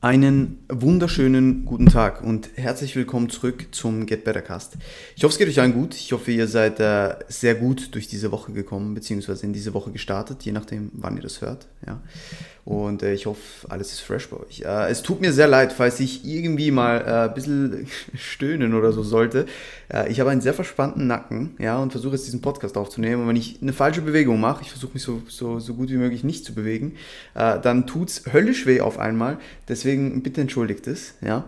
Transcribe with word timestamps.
Einen 0.00 0.60
wunderschönen 0.68 1.64
guten 1.64 1.86
Tag 1.86 2.22
und 2.22 2.50
herzlich 2.54 2.94
willkommen 2.94 3.30
zurück 3.30 3.66
zum 3.72 4.06
Get 4.06 4.22
Better 4.22 4.42
Cast. 4.42 4.76
Ich 5.16 5.24
hoffe, 5.24 5.32
es 5.32 5.38
geht 5.38 5.48
euch 5.48 5.58
allen 5.58 5.74
gut. 5.74 5.96
Ich 5.96 6.12
hoffe, 6.12 6.30
ihr 6.30 6.46
seid 6.46 6.78
äh, 6.78 7.16
sehr 7.26 7.56
gut 7.56 7.92
durch 7.96 8.06
diese 8.06 8.30
Woche 8.30 8.52
gekommen, 8.52 8.94
beziehungsweise 8.94 9.44
in 9.44 9.52
diese 9.52 9.74
Woche 9.74 9.90
gestartet, 9.90 10.44
je 10.44 10.52
nachdem, 10.52 10.92
wann 10.92 11.16
ihr 11.16 11.22
das 11.24 11.40
hört. 11.40 11.66
Ja. 11.84 12.00
Und 12.68 13.02
äh, 13.02 13.14
ich 13.14 13.24
hoffe, 13.24 13.40
alles 13.70 13.92
ist 13.92 14.00
fresh 14.00 14.28
bei 14.28 14.36
euch. 14.36 14.60
Äh, 14.60 14.90
es 14.90 15.02
tut 15.02 15.22
mir 15.22 15.32
sehr 15.32 15.48
leid, 15.48 15.72
falls 15.72 16.00
ich 16.00 16.26
irgendwie 16.26 16.70
mal 16.70 17.00
äh, 17.00 17.28
ein 17.28 17.32
bisschen 17.32 17.86
stöhnen 18.14 18.74
oder 18.74 18.92
so 18.92 19.02
sollte. 19.02 19.46
Äh, 19.90 20.12
ich 20.12 20.20
habe 20.20 20.28
einen 20.28 20.42
sehr 20.42 20.52
verspannten 20.52 21.06
Nacken, 21.06 21.56
ja, 21.58 21.78
und 21.78 21.92
versuche 21.92 22.12
jetzt 22.12 22.26
diesen 22.26 22.42
Podcast 22.42 22.76
aufzunehmen. 22.76 23.22
Und 23.22 23.28
wenn 23.28 23.36
ich 23.36 23.62
eine 23.62 23.72
falsche 23.72 24.02
Bewegung 24.02 24.38
mache, 24.38 24.60
ich 24.64 24.70
versuche 24.70 24.92
mich 24.92 25.02
so, 25.02 25.22
so, 25.28 25.60
so 25.60 25.72
gut 25.72 25.88
wie 25.88 25.96
möglich 25.96 26.24
nicht 26.24 26.44
zu 26.44 26.52
bewegen, 26.52 26.96
äh, 27.34 27.58
dann 27.58 27.86
tut's 27.86 28.24
höllisch 28.34 28.66
weh 28.66 28.82
auf 28.82 28.98
einmal. 28.98 29.38
Deswegen 29.66 29.87
bitte 29.96 30.40
entschuldigt 30.40 30.86
es, 30.86 31.14
ja. 31.20 31.44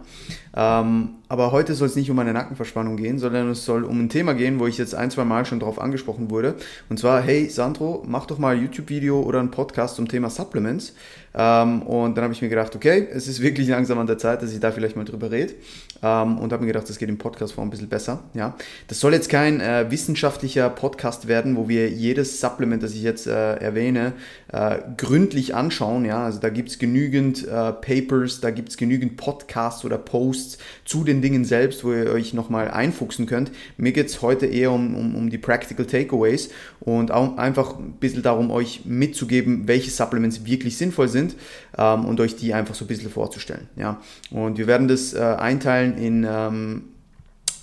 Ähm, 0.56 1.10
aber 1.28 1.52
heute 1.52 1.74
soll 1.74 1.86
es 1.86 1.94
nicht 1.94 2.10
um 2.10 2.18
eine 2.18 2.32
Nackenverspannung 2.32 2.96
gehen, 2.96 3.20
sondern 3.20 3.50
es 3.50 3.64
soll 3.64 3.84
um 3.84 4.00
ein 4.00 4.08
Thema 4.08 4.34
gehen, 4.34 4.58
wo 4.58 4.66
ich 4.66 4.78
jetzt 4.78 4.96
ein, 4.96 5.10
zwei 5.10 5.24
Mal 5.24 5.44
schon 5.44 5.60
drauf 5.60 5.80
angesprochen 5.80 6.28
wurde. 6.28 6.56
Und 6.88 6.98
zwar, 6.98 7.22
hey 7.22 7.48
Sandro, 7.48 8.02
mach 8.06 8.26
doch 8.26 8.38
mal 8.38 8.56
ein 8.56 8.62
YouTube-Video 8.62 9.20
oder 9.20 9.38
einen 9.38 9.52
Podcast 9.52 9.94
zum 9.94 10.08
Thema 10.08 10.28
Supplements. 10.28 10.94
Ähm, 11.32 11.82
und 11.82 12.16
dann 12.16 12.24
habe 12.24 12.34
ich 12.34 12.42
mir 12.42 12.48
gedacht, 12.48 12.74
okay, 12.74 13.06
es 13.12 13.28
ist 13.28 13.40
wirklich 13.40 13.68
langsam 13.68 13.98
an 13.98 14.08
der 14.08 14.18
Zeit, 14.18 14.42
dass 14.42 14.52
ich 14.52 14.58
da 14.58 14.72
vielleicht 14.72 14.96
mal 14.96 15.04
drüber 15.04 15.30
rede. 15.30 15.54
Ähm, 16.02 16.38
und 16.38 16.52
habe 16.52 16.62
mir 16.62 16.72
gedacht, 16.72 16.88
das 16.88 16.98
geht 16.98 17.08
im 17.08 17.18
Podcast-Form 17.18 17.68
ein 17.68 17.70
bisschen 17.70 17.88
besser. 17.88 18.24
Ja. 18.34 18.56
Das 18.88 18.98
soll 18.98 19.12
jetzt 19.12 19.28
kein 19.28 19.60
äh, 19.60 19.88
wissenschaftlicher 19.88 20.68
Podcast 20.68 21.28
werden, 21.28 21.56
wo 21.56 21.68
wir 21.68 21.88
jedes 21.90 22.40
Supplement, 22.40 22.82
das 22.82 22.92
ich 22.94 23.02
jetzt 23.02 23.28
äh, 23.28 23.54
erwähne, 23.54 24.14
äh, 24.52 24.78
gründlich 24.96 25.54
anschauen. 25.54 26.04
Ja. 26.04 26.24
Also 26.24 26.40
da 26.40 26.48
gibt 26.48 26.70
es 26.70 26.78
genügend 26.78 27.46
äh, 27.46 27.72
Papers, 27.72 28.40
da 28.40 28.50
gibt 28.50 28.70
es 28.70 28.76
genügend 28.76 29.16
Podcasts 29.16 29.84
oder 29.84 29.98
Posts 29.98 30.58
zu 30.84 31.04
den 31.04 31.22
Dingen 31.22 31.44
selbst, 31.44 31.84
wo 31.84 31.92
ihr 31.92 32.10
euch 32.10 32.34
nochmal 32.34 32.70
einfuchsen 32.70 33.26
könnt. 33.26 33.52
Mir 33.76 33.92
geht 33.92 34.08
es 34.08 34.22
heute 34.22 34.46
eher 34.46 34.72
um, 34.72 34.94
um, 34.94 35.14
um 35.14 35.30
die 35.30 35.38
Practical 35.38 35.86
Takeaways 35.86 36.50
und 36.80 37.10
auch 37.12 37.36
einfach 37.36 37.78
ein 37.78 37.92
bisschen 38.00 38.22
darum, 38.22 38.50
euch 38.50 38.82
mitzugeben, 38.84 39.68
welche 39.68 39.90
Supplements 39.90 40.44
wirklich 40.44 40.76
sinnvoll 40.76 41.08
sind 41.08 41.36
ähm, 41.78 42.04
und 42.04 42.20
euch 42.20 42.36
die 42.36 42.52
einfach 42.52 42.74
so 42.74 42.84
ein 42.84 42.88
bisschen 42.88 43.10
vorzustellen. 43.10 43.68
Ja. 43.76 44.00
Und 44.30 44.58
wir 44.58 44.66
werden 44.66 44.88
das 44.88 45.14
äh, 45.14 45.20
einteilen 45.20 45.96
in, 45.96 46.26
ähm, 46.28 46.84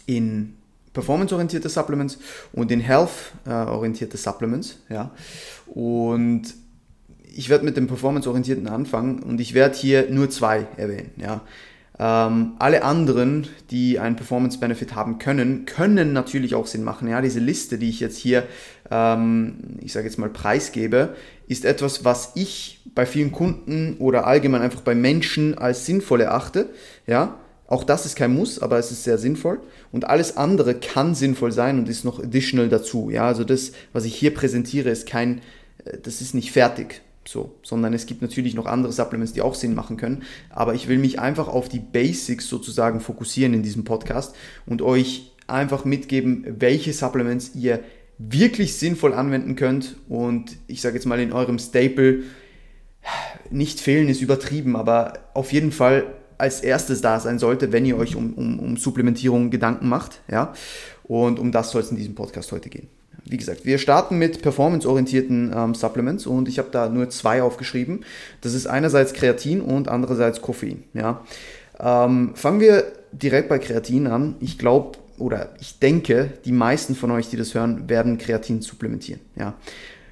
in 0.06 0.54
performance-orientierte 0.94 1.70
Supplements 1.70 2.18
und 2.54 2.72
in 2.72 2.80
health-orientierte 2.80 4.18
Supplements. 4.18 4.80
Ja. 4.90 5.12
Und 5.68 6.56
ich 7.36 7.50
werde 7.50 7.66
mit 7.66 7.78
dem 7.78 7.88
performance-orientierten 7.88 8.68
anfangen 8.68 9.20
und 9.24 9.40
ich 9.40 9.54
werde 9.54 9.78
hier 9.78 10.10
nur 10.10 10.30
zwei 10.30 10.68
erwähnen. 10.78 11.12
Ja. 11.18 11.42
Ähm, 12.00 12.54
alle 12.60 12.84
anderen, 12.84 13.48
die 13.72 13.98
einen 13.98 14.16
Performance-Benefit 14.16 14.94
haben 14.94 15.18
können, 15.18 15.66
können 15.66 16.14
natürlich 16.14 16.54
auch 16.54 16.68
Sinn 16.68 16.84
machen. 16.84 17.08
Ja, 17.08 17.22
diese 17.22 17.40
Liste, 17.40 17.80
die 17.80 17.90
ich 17.90 18.00
jetzt 18.00 18.18
hier, 18.18 18.44
ähm, 18.92 19.78
ich 19.82 19.94
sage 19.94 20.06
jetzt 20.06 20.20
mal, 20.20 20.30
preisgebe, 20.30 21.16
ist 21.48 21.66
etwas, 21.66 22.06
was 22.06 22.34
ich 22.36 22.82
bei 22.94 23.06
vielen 23.06 23.32
Kunden 23.32 23.98
oder 23.98 24.28
allgemein 24.28 24.62
einfach 24.62 24.82
bei 24.82 24.94
Menschen 24.94 25.58
als 25.58 25.86
sinnvoll 25.86 26.22
erachte. 26.22 26.70
Ja, 27.08 27.40
auch 27.66 27.84
das 27.84 28.06
ist 28.06 28.16
kein 28.16 28.34
Muss, 28.34 28.60
aber 28.60 28.78
es 28.78 28.92
ist 28.92 29.04
sehr 29.04 29.18
sinnvoll. 29.18 29.60
Und 29.92 30.06
alles 30.06 30.38
andere 30.38 30.76
kann 30.76 31.16
sinnvoll 31.16 31.52
sein 31.52 31.80
und 31.80 31.90
ist 31.90 32.06
noch 32.06 32.20
additional 32.20 32.70
dazu. 32.70 33.10
Ja, 33.10 33.28
also 33.28 33.44
das, 33.44 33.72
was 33.92 34.06
ich 34.06 34.16
hier 34.16 34.34
präsentiere, 34.34 34.90
ist 34.90 35.08
kein, 35.08 35.42
äh, 35.84 35.98
das 36.02 36.22
ist 36.22 36.36
nicht 36.36 36.52
fertig. 36.52 37.02
So, 37.28 37.56
sondern 37.62 37.94
es 37.94 38.06
gibt 38.06 38.22
natürlich 38.22 38.56
noch 38.56 38.66
andere 38.66 38.94
Supplements, 38.94 39.34
die 39.34 39.42
auch 39.42 39.56
Sinn 39.56 39.76
machen 39.76 39.98
können. 39.98 40.24
Aber 40.50 40.74
ich 40.76 40.88
will 40.88 40.98
mich 40.98 41.20
einfach 41.20 41.48
auf 41.48 41.68
die 41.68 41.80
Basics 41.80 42.48
sozusagen 42.48 43.00
fokussieren 43.00 43.54
in 43.54 43.64
diesem 43.64 43.84
Podcast 43.84 44.36
und 44.66 44.82
euch 44.82 45.34
einfach 45.48 45.86
mitgeben, 45.86 46.46
welche 46.48 46.94
Supplements 46.94 47.52
ihr 47.56 47.82
wirklich 48.18 48.78
sinnvoll 48.78 49.14
anwenden 49.14 49.56
könnt. 49.56 49.98
Und 50.08 50.58
ich 50.68 50.82
sage 50.82 50.96
jetzt 50.96 51.06
mal 51.06 51.20
in 51.20 51.34
eurem 51.34 51.60
Staple, 51.60 52.24
nicht 53.50 53.80
fehlen 53.80 54.10
ist 54.10 54.22
übertrieben, 54.22 54.76
aber 54.76 55.14
auf 55.34 55.54
jeden 55.54 55.72
Fall 55.72 56.16
als 56.38 56.62
erstes 56.62 57.02
da 57.02 57.20
sein 57.20 57.40
sollte, 57.40 57.72
wenn 57.72 57.86
ihr 57.86 57.98
euch 57.98 58.16
um, 58.16 58.34
um, 58.34 58.60
um 58.60 58.78
Supplementierung 58.78 59.50
Gedanken 59.50 59.90
macht. 59.90 60.22
Ja? 60.30 60.54
Und 61.04 61.40
um 61.40 61.52
das 61.52 61.72
soll 61.72 61.82
es 61.82 61.92
in 61.92 61.98
diesem 61.98 62.16
Podcast 62.16 62.52
heute 62.52 62.70
gehen 62.70 62.90
wie 63.26 63.38
gesagt, 63.38 63.66
wir 63.66 63.78
starten 63.78 64.18
mit 64.18 64.42
performanceorientierten 64.42 65.54
ähm, 65.56 65.76
Supplements 65.76 66.26
und 66.26 66.48
ich 66.48 66.60
habe 66.60 66.70
da 66.72 66.90
nur 66.90 67.10
zwei 67.10 67.42
aufgeschrieben. 67.42 68.06
Das 68.42 68.54
ist 68.54 68.68
einerseits 68.68 69.14
Kreatin 69.14 69.62
und 69.62 69.88
andererseits 69.88 70.42
Koffein. 70.42 70.84
Ja. 70.94 71.22
Ähm, 71.80 72.32
fangen 72.36 72.60
wir 72.60 72.86
direkt 73.12 73.50
bei 73.50 73.60
Kreatin 73.60 74.08
an. 74.08 74.36
Ich 74.40 74.58
glaube 74.58 74.98
oder 75.18 75.50
ich 75.60 75.80
denke, 75.80 76.32
die 76.46 76.52
meisten 76.52 76.96
von 76.96 77.12
euch, 77.12 77.30
die 77.30 77.38
das 77.38 77.54
hören, 77.54 77.90
werden 77.90 78.18
Kreatin 78.18 78.62
supplementieren. 78.62 79.20
Ja. 79.36 79.56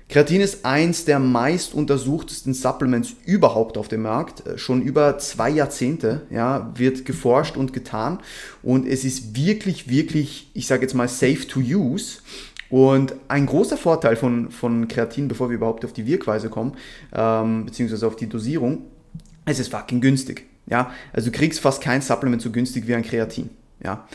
Kreatin 0.08 0.42
ist 0.42 0.66
eins 0.66 1.06
der 1.06 1.18
meist 1.18 1.74
untersuchtesten 1.74 2.54
Supplements 2.54 3.14
überhaupt 3.26 3.78
auf 3.78 3.88
dem 3.88 4.04
Markt. 4.04 4.46
Äh, 4.46 4.58
schon 4.58 4.82
über 4.82 5.18
zwei 5.18 5.50
Jahrzehnte 5.50 6.22
ja, 6.30 6.72
wird 6.76 7.06
geforscht 7.06 7.58
und 7.58 7.74
getan 7.74 8.20
und 8.62 8.88
es 8.88 9.04
ist 9.04 9.36
wirklich, 9.36 9.90
wirklich, 9.90 10.50
ich 10.54 10.68
sage 10.68 10.84
jetzt 10.84 10.94
mal, 10.94 11.08
safe 11.08 11.48
to 11.48 11.60
use. 11.60 12.20
Und 12.70 13.16
ein 13.28 13.46
großer 13.46 13.78
Vorteil 13.78 14.16
von, 14.16 14.50
von 14.52 14.88
Kreatin, 14.88 15.28
bevor 15.28 15.50
wir 15.50 15.56
überhaupt 15.56 15.86
auf 15.86 15.94
die 15.94 16.06
Wirkweise 16.06 16.50
kommen, 16.50 16.74
ähm, 17.14 17.66
beziehungsweise 17.66 18.08
auf 18.08 18.16
die 18.16 18.28
Dosierung, 18.28 18.84
es 19.46 19.60
ist 19.60 19.72
fucking 19.72 20.02
günstig. 20.02 20.46
Ja, 20.68 20.92
also 21.14 21.30
du 21.30 21.38
kriegst 21.38 21.60
fast 21.60 21.82
kein 21.82 22.02
Supplement 22.02 22.42
so 22.42 22.52
günstig 22.52 22.88
wie 22.88 22.96
ein 22.96 23.04
Kreatin. 23.04 23.52
Ja. 23.84 24.08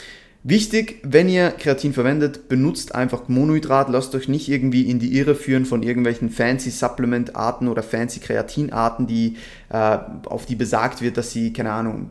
Wichtig, 0.43 1.01
wenn 1.03 1.29
ihr 1.29 1.51
Kreatin 1.51 1.93
verwendet, 1.93 2.49
benutzt 2.49 2.95
einfach 2.95 3.29
Monohydrat, 3.29 3.91
lasst 3.91 4.15
euch 4.15 4.27
nicht 4.27 4.49
irgendwie 4.49 4.89
in 4.89 4.99
die 4.99 5.19
Irre 5.19 5.35
führen 5.35 5.67
von 5.67 5.83
irgendwelchen 5.83 6.31
fancy 6.31 6.71
Supplement-Arten 6.71 7.69
oder 7.69 7.83
fancy 7.83 8.21
Kreatinarten, 8.21 9.07
die, 9.07 9.37
äh, 9.69 9.99
auf 10.25 10.47
die 10.47 10.57
besagt 10.57 11.03
wird, 11.03 11.19
dass 11.19 11.31
sie, 11.31 11.53
keine 11.53 11.73
Ahnung, 11.73 12.09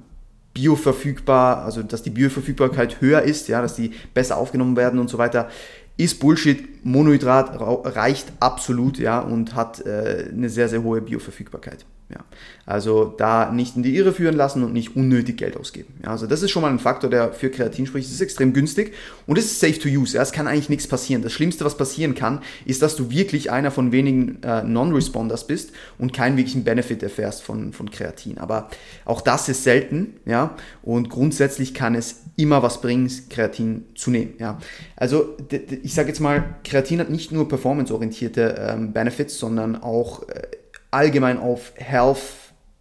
bioverfügbar, 0.54 1.64
also 1.64 1.82
dass 1.82 2.04
die 2.04 2.12
Bioverfügbarkeit 2.12 3.02
höher 3.02 3.24
ist, 3.24 3.48
ja, 3.48 3.62
dass 3.62 3.76
die 3.76 3.92
besser 4.14 4.38
aufgenommen 4.38 4.76
werden 4.76 5.00
und 5.00 5.10
so 5.10 5.18
weiter 5.18 5.50
ist 6.00 6.20
Bullshit. 6.20 6.86
Monohydrat 6.86 7.60
reicht 7.96 8.32
absolut, 8.40 9.00
ja, 9.00 9.20
und 9.20 9.54
hat 9.54 9.86
äh, 9.86 10.30
eine 10.32 10.50
sehr, 10.50 10.70
sehr 10.70 10.82
hohe 10.82 11.02
Bioverfügbarkeit. 11.02 11.86
Ja. 12.10 12.24
Also 12.66 13.14
da 13.18 13.52
nicht 13.52 13.76
in 13.76 13.84
die 13.84 13.96
Irre 13.96 14.14
führen 14.14 14.36
lassen 14.36 14.64
und 14.64 14.74
nicht 14.74 14.96
unnötig 14.96 15.38
Geld 15.38 15.56
ausgeben. 15.58 15.94
Ja, 16.04 16.10
also 16.10 16.26
das 16.26 16.42
ist 16.42 16.50
schon 16.50 16.64
mal 16.64 16.72
ein 16.72 16.80
Faktor, 16.80 17.10
der 17.10 17.34
für 17.34 17.52
Kreatin 17.52 17.86
spricht. 17.86 18.08
Es 18.08 18.14
ist 18.14 18.22
extrem 18.22 18.54
günstig 18.54 18.94
und 19.28 19.38
es 19.38 19.46
ist 19.46 19.60
safe 19.60 19.78
to 19.78 19.90
use. 19.90 20.16
Ja, 20.16 20.24
es 20.24 20.32
kann 20.32 20.48
eigentlich 20.48 20.70
nichts 20.70 20.88
passieren. 20.88 21.22
Das 21.22 21.34
Schlimmste, 21.34 21.66
was 21.66 21.78
passieren 21.78 22.16
kann, 22.16 22.42
ist, 22.66 22.82
dass 22.82 22.96
du 22.96 23.12
wirklich 23.12 23.52
einer 23.52 23.70
von 23.70 23.92
wenigen 23.92 24.42
äh, 24.42 24.64
Non-Responders 24.64 25.46
bist 25.46 25.72
und 26.00 26.14
keinen 26.14 26.38
wirklichen 26.38 26.64
Benefit 26.64 27.04
erfährst 27.04 27.44
von, 27.44 27.74
von 27.74 27.92
Kreatin. 27.92 28.40
Aber 28.40 28.70
auch 29.06 29.22
das 29.22 29.50
ist 29.50 29.64
selten. 29.64 30.16
Ja, 30.26 30.56
und 30.82 31.10
grundsätzlich 31.10 31.76
kann 31.76 31.94
es 31.94 32.22
immer 32.40 32.64
was 32.64 32.80
bringen, 32.80 33.12
Kreatin 33.30 33.86
zu 33.96 34.12
nehmen. 34.12 34.34
Ja. 34.40 34.58
Also 34.96 35.36
ich 35.84 35.94
sage 35.94 36.08
jetzt 36.08 36.22
mal, 36.22 36.56
Kreatin 36.64 37.02
hat 37.02 37.10
nicht 37.10 37.32
nur 37.34 37.50
performanceorientierte 37.50 38.56
ähm, 38.58 38.94
Benefits, 38.94 39.38
sondern 39.38 39.76
auch 39.76 40.28
äh, 40.30 40.44
allgemein 40.90 41.38
auf 41.38 41.74
Health, 41.76 42.22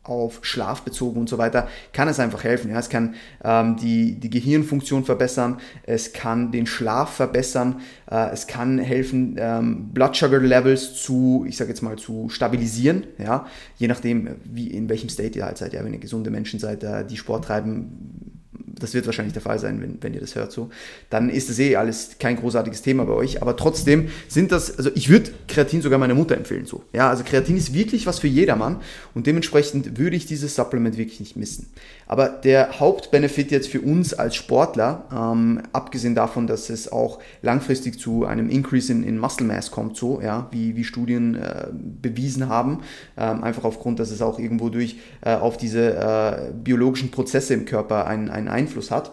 auf 0.04 0.38
Schlaf 0.42 0.82
bezogen 0.82 1.20
und 1.20 1.28
so 1.28 1.38
weiter, 1.38 1.66
kann 1.92 2.06
es 2.06 2.20
einfach 2.20 2.44
helfen. 2.44 2.70
Ja. 2.70 2.78
Es 2.78 2.88
kann 2.88 3.16
ähm, 3.42 3.76
die, 3.76 4.20
die 4.20 4.30
Gehirnfunktion 4.30 5.04
verbessern, 5.04 5.58
es 5.82 6.12
kann 6.12 6.52
den 6.52 6.66
Schlaf 6.66 7.14
verbessern, 7.14 7.80
äh, 8.08 8.30
es 8.30 8.46
kann 8.46 8.78
helfen, 8.78 9.36
ähm, 9.38 9.88
Blood 9.92 10.14
Sugar 10.14 10.40
Levels 10.40 10.94
zu, 11.02 11.44
ich 11.48 11.56
sage 11.56 11.70
jetzt 11.70 11.82
mal, 11.82 11.96
zu 11.96 12.28
stabilisieren, 12.28 13.08
ja, 13.18 13.46
je 13.76 13.88
nachdem, 13.88 14.36
wie, 14.44 14.68
in 14.68 14.88
welchem 14.88 15.08
State 15.08 15.36
ihr 15.36 15.44
halt 15.44 15.58
seid. 15.58 15.72
Ja, 15.72 15.84
wenn 15.84 15.92
ihr 15.92 15.98
gesunde 15.98 16.30
Menschen 16.30 16.60
seid, 16.60 16.84
äh, 16.84 17.04
die 17.04 17.16
Sport 17.16 17.46
treiben, 17.46 18.37
das 18.78 18.94
wird 18.94 19.06
wahrscheinlich 19.06 19.32
der 19.32 19.42
Fall 19.42 19.58
sein, 19.58 19.80
wenn, 19.80 20.02
wenn 20.02 20.14
ihr 20.14 20.20
das 20.20 20.34
hört 20.34 20.52
so, 20.52 20.70
dann 21.10 21.30
ist 21.30 21.48
das 21.48 21.58
eh 21.58 21.76
alles 21.76 22.16
kein 22.18 22.36
großartiges 22.36 22.82
Thema 22.82 23.04
bei 23.04 23.12
euch. 23.12 23.42
Aber 23.42 23.56
trotzdem 23.56 24.08
sind 24.28 24.52
das, 24.52 24.76
also 24.76 24.90
ich 24.94 25.08
würde 25.08 25.30
Kreatin 25.46 25.82
sogar 25.82 25.98
meiner 25.98 26.14
Mutter 26.14 26.36
empfehlen 26.36 26.66
so. 26.66 26.82
Ja, 26.92 27.10
also 27.10 27.24
Kreatin 27.24 27.56
ist 27.56 27.74
wirklich 27.74 28.06
was 28.06 28.18
für 28.18 28.28
jedermann 28.28 28.76
und 29.14 29.26
dementsprechend 29.26 29.98
würde 29.98 30.16
ich 30.16 30.26
dieses 30.26 30.54
Supplement 30.54 30.96
wirklich 30.96 31.20
nicht 31.20 31.36
missen. 31.36 31.68
Aber 32.06 32.28
der 32.28 32.80
Hauptbenefit 32.80 33.50
jetzt 33.50 33.68
für 33.68 33.80
uns 33.80 34.14
als 34.14 34.34
Sportler, 34.34 35.04
ähm, 35.12 35.60
abgesehen 35.72 36.14
davon, 36.14 36.46
dass 36.46 36.70
es 36.70 36.90
auch 36.90 37.18
langfristig 37.42 37.98
zu 38.00 38.24
einem 38.24 38.48
Increase 38.48 38.90
in, 38.90 39.02
in 39.02 39.18
Muscle 39.18 39.46
Mass 39.46 39.70
kommt, 39.70 39.96
so, 39.96 40.20
ja, 40.22 40.48
wie, 40.50 40.74
wie 40.76 40.84
Studien 40.84 41.34
äh, 41.34 41.66
bewiesen 41.72 42.48
haben, 42.48 42.80
ähm, 43.16 43.44
einfach 43.44 43.64
aufgrund, 43.64 43.98
dass 43.98 44.10
es 44.10 44.22
auch 44.22 44.38
irgendwo 44.38 44.70
durch 44.70 44.96
äh, 45.20 45.34
auf 45.34 45.58
diese 45.58 45.94
äh, 45.94 46.52
biologischen 46.52 47.10
Prozesse 47.10 47.54
im 47.54 47.64
Körper 47.64 48.06
einen, 48.06 48.30
einen 48.30 48.48
Einfluss 48.48 48.67
hat 48.90 49.12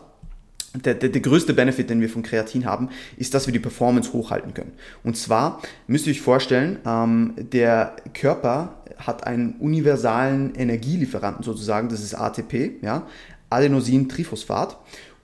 der, 0.84 0.94
der, 0.94 1.10
der, 1.10 1.22
größte 1.22 1.54
Benefit, 1.54 1.90
den 1.90 2.02
wir 2.02 2.10
von 2.10 2.24
Kreatin 2.24 2.66
haben, 2.66 2.90
ist, 3.18 3.34
dass 3.34 3.48
wir 3.48 3.54
die 3.54 3.60
Performance 3.60 4.14
hochhalten 4.14 4.54
können. 4.54 4.74
Und 5.04 5.18
zwar 5.18 5.62
müsst 5.88 6.08
ihr 6.08 6.12
euch 6.12 6.22
vorstellen, 6.22 6.80
ähm, 6.86 7.34
der 7.38 7.96
Körper 8.14 8.76
hat 8.98 9.26
einen 9.26 9.54
universalen 9.60 10.54
Energielieferanten 10.56 11.44
sozusagen, 11.44 11.90
das 11.90 12.02
ist 12.02 12.14
ATP, 12.14 12.82
ja, 12.82 13.08
Adenosin-Triphosphat. 13.50 14.78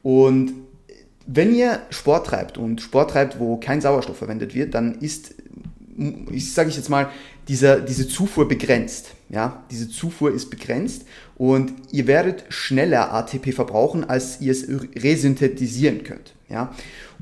Und 0.04 0.54
wenn 1.28 1.54
ihr 1.54 1.80
Sport 1.90 2.28
treibt 2.28 2.58
und 2.58 2.82
Sport 2.82 3.12
treibt, 3.12 3.40
wo 3.40 3.58
kein 3.58 3.82
Sauerstoff 3.82 4.18
verwendet 4.18 4.56
wird, 4.56 4.74
dann 4.74 4.96
ist, 5.00 5.36
ich 6.32 6.54
sage 6.54 6.70
ich 6.70 6.78
jetzt 6.78 6.90
mal, 6.90 7.10
dieser, 7.52 7.82
diese 7.82 8.08
Zufuhr 8.08 8.48
begrenzt. 8.48 9.12
Ja, 9.28 9.64
diese 9.72 9.90
Zufuhr 9.90 10.34
ist 10.34 10.50
begrenzt 10.50 11.04
und 11.36 11.74
ihr 11.92 12.08
werdet 12.08 12.46
schneller 12.48 13.14
ATP 13.14 13.52
verbrauchen, 13.52 14.10
als 14.10 14.40
ihr 14.40 14.54
es 14.54 14.68
resynthetisieren 14.70 16.04
könnt. 16.04 16.34
Ja? 16.50 16.74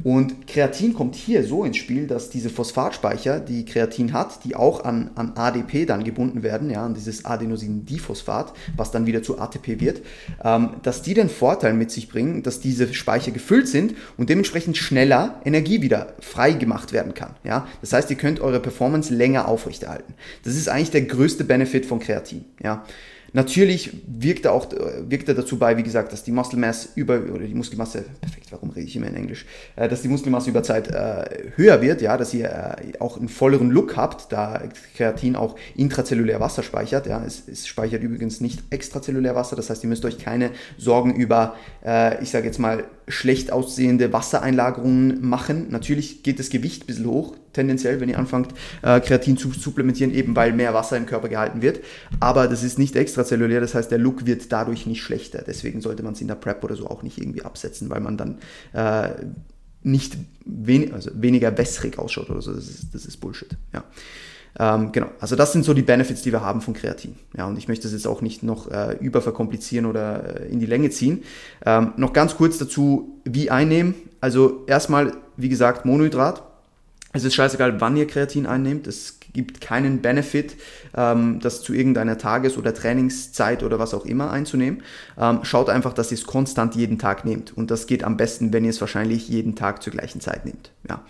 Und 0.04 0.48
Kreatin 0.48 0.94
kommt 0.94 1.16
hier 1.16 1.44
so 1.44 1.66
ins 1.66 1.78
Spiel, 1.78 2.08
dass 2.08 2.30
diese 2.30 2.50
Phosphatspeicher, 2.50 3.40
die 3.40 3.66
Kreatin 3.66 4.14
hat, 4.14 4.46
die 4.46 4.56
auch 4.56 4.86
an, 4.86 5.12
an 5.16 5.34
ADP 5.36 5.86
dann 5.86 6.06
gebunden 6.06 6.42
werden, 6.42 6.70
ja, 6.70 6.86
an 6.86 6.94
dieses 6.94 7.26
Adenosin-Diphosphat, 7.26 8.54
was 8.78 8.92
dann 8.92 9.06
wieder 9.06 9.24
zu 9.24 9.40
ATP 9.40 9.82
wird, 9.82 10.02
ähm, 10.44 10.72
dass 10.84 11.02
die 11.02 11.14
den 11.14 11.30
Vorteil 11.30 11.74
mit 11.74 11.92
sich 11.92 12.08
bringen, 12.08 12.44
dass 12.44 12.62
diese 12.62 12.94
Speicher 12.94 13.32
gefüllt 13.32 13.68
sind 13.68 13.96
und 14.18 14.30
dementsprechend 14.30 14.78
schneller 14.78 15.42
Energie 15.44 15.82
wieder 15.82 16.14
frei 16.22 16.54
gemacht 16.54 16.94
werden 16.94 17.14
kann. 17.14 17.36
Ja? 17.44 17.68
Das 17.82 17.92
heißt, 17.92 18.10
ihr 18.10 18.18
könnt 18.18 18.40
eure 18.40 18.62
Performance 18.62 19.14
länger 19.14 19.50
aufrechterhalten. 19.50 20.14
Das 20.44 20.56
ist 20.56 20.70
eigentlich 20.70 20.92
der 20.92 21.04
größte 21.04 21.44
Benefit 21.44 21.86
von 21.86 22.00
Kreatin. 22.00 22.46
Ja? 22.62 22.86
Natürlich 23.34 23.92
wirkt 24.08 24.46
er 24.46 24.54
auch 24.54 24.72
wirkt 25.08 25.28
er 25.28 25.36
dazu 25.36 25.60
bei, 25.60 25.78
wie 25.78 25.84
gesagt, 25.84 26.12
dass 26.14 26.24
die 26.24 26.32
Muscle 26.32 26.58
Mass 26.58 26.90
über 26.96 27.20
oder 27.34 27.46
die 27.46 27.54
Muskelmasse 27.54 28.04
perfekt, 28.22 28.48
warum 28.52 28.72
rede 28.72 28.88
ich 28.88 28.96
immer 28.96 29.08
in 29.08 29.16
Englisch, 29.16 29.46
äh, 29.76 29.88
dass 29.88 30.02
die 30.02 30.08
Muskelmasse 30.08 30.50
über 30.50 30.64
Zeit 30.64 30.88
äh, 30.88 31.52
höher 31.56 31.82
wird, 31.82 32.02
ja, 32.02 32.18
dass 32.18 32.34
ihr 32.34 32.50
äh, 32.50 32.98
auch 33.00 33.18
einen 33.18 33.30
volleren 33.30 33.70
Look 33.70 33.98
habt, 33.98 34.32
da 34.32 34.64
Kreatin 34.96 35.36
auch 35.36 35.56
intrazellulär 35.76 36.40
Wasser 36.40 36.64
speichert, 36.64 37.08
ja, 37.08 37.24
es, 37.24 37.44
es 37.48 37.68
speichert 37.68 38.02
übrigens 38.02 38.42
nicht 38.42 38.64
extrazellulär 38.72 39.36
Wasser, 39.36 39.56
das 39.56 39.70
heißt, 39.70 39.84
ihr 39.84 39.90
müsst 39.90 40.06
euch 40.06 40.18
keine 40.18 40.52
Sorgen 40.78 41.16
über, 41.16 41.56
äh, 41.86 42.22
ich 42.24 42.32
sage 42.32 42.48
jetzt 42.48 42.60
mal 42.60 42.86
schlecht 43.10 43.52
aussehende 43.52 44.14
Wassereinlagerungen 44.14 45.28
machen. 45.28 45.68
Natürlich 45.70 46.24
geht 46.24 46.40
das 46.40 46.50
Gewicht 46.50 46.84
ein 46.84 46.88
bisschen 46.88 47.08
hoch, 47.08 47.36
tendenziell, 47.54 48.00
wenn 48.00 48.10
ihr 48.10 48.20
anfangt, 48.20 48.54
äh, 48.82 49.00
Kreatin 49.02 49.36
zu 49.36 49.52
supplementieren, 49.52 50.14
eben 50.14 50.36
weil 50.36 50.54
mehr 50.54 50.74
Wasser 50.74 50.96
im 50.96 51.06
Körper 51.06 51.28
gehalten 51.28 51.62
wird. 51.62 51.82
Aber 52.20 52.48
das 52.48 52.64
ist 52.64 52.80
nicht 52.80 52.96
extrazellulär, 52.96 53.60
das 53.60 53.76
heißt, 53.76 53.92
der 53.92 53.98
Look 53.98 54.26
wird 54.26 54.52
dadurch 54.52 54.86
nicht 54.86 55.02
schlechter. 55.02 55.44
Deswegen 55.46 55.82
sollte 55.82 56.04
man 56.04 56.14
es 56.14 56.22
in 56.22 56.28
der 56.28 56.36
Prep 56.36 56.64
oder 56.64 56.76
so 56.76 56.88
auch 56.88 57.04
nicht 57.04 57.18
irgendwie 57.18 57.44
absetzen, 57.44 57.90
weil 57.90 58.00
man 58.00 58.16
dann 58.16 58.38
äh, 58.74 59.10
nicht 59.82 60.18
wen 60.46 60.94
also 60.94 61.12
weniger 61.14 61.58
wässrig 61.58 61.98
ausschaut 61.98 62.30
oder 62.30 62.42
so. 62.42 62.54
Das 62.54 62.68
ist, 62.68 62.94
das 62.94 63.06
ist 63.06 63.18
Bullshit. 63.18 63.58
Ja. 63.74 63.84
Ähm, 64.58 64.92
genau, 64.92 65.08
also 65.20 65.36
das 65.36 65.52
sind 65.52 65.64
so 65.64 65.74
die 65.74 65.82
Benefits, 65.82 66.22
die 66.22 66.32
wir 66.32 66.42
haben 66.42 66.62
von 66.62 66.74
Kreatin. 66.74 67.16
Ja, 67.38 67.48
und 67.48 67.58
ich 67.58 67.68
möchte 67.68 67.84
das 67.84 67.94
jetzt 67.94 68.08
auch 68.08 68.22
nicht 68.22 68.44
noch 68.44 68.70
äh, 68.72 68.98
überverkomplizieren 69.00 69.86
oder 69.86 70.42
äh, 70.42 70.48
in 70.48 70.60
die 70.60 70.66
Länge 70.66 70.90
ziehen. 70.90 71.24
Ähm, 71.66 71.94
noch 71.98 72.14
ganz 72.14 72.36
kurz 72.36 72.58
dazu, 72.58 73.20
wie 73.26 73.52
einnehmen. 73.52 73.96
Also 74.22 74.64
erstmal, 74.68 75.14
wie 75.38 75.50
gesagt, 75.50 75.86
Monohydrat. 75.86 76.44
Es 77.12 77.24
ist 77.24 77.34
scheißegal, 77.34 77.82
wann 77.82 77.98
ihr 77.98 78.06
Kreatin 78.06 78.46
einnehmt. 78.46 78.86
Es 78.86 79.20
gibt 79.34 79.62
keinen 79.62 80.02
Benefit, 80.02 80.56
ähm, 80.96 81.40
das 81.40 81.62
zu 81.62 81.74
irgendeiner 81.74 82.18
Tages- 82.18 82.58
oder 82.58 82.74
Trainingszeit 82.74 83.64
oder 83.64 83.80
was 83.80 83.94
auch 83.94 84.06
immer 84.06 84.32
einzunehmen. 84.32 84.84
Ähm, 85.18 85.40
schaut 85.44 85.70
einfach, 85.70 85.94
dass 85.94 86.12
ihr 86.12 86.18
es 86.18 86.26
konstant 86.26 86.76
jeden 86.76 87.00
Tag 87.00 87.26
nehmt. 87.26 87.56
Und 87.56 87.72
das 87.72 87.88
geht 87.88 88.04
am 88.04 88.18
besten, 88.18 88.54
wenn 88.54 88.64
ihr 88.64 88.72
es 88.72 88.82
wahrscheinlich 88.82 89.28
jeden 89.30 89.56
Tag 89.56 89.82
zur 89.82 89.94
gleichen 89.94 90.22
Zeit 90.22 90.46
nehmt. 90.46 90.72
Ja. 90.88 91.02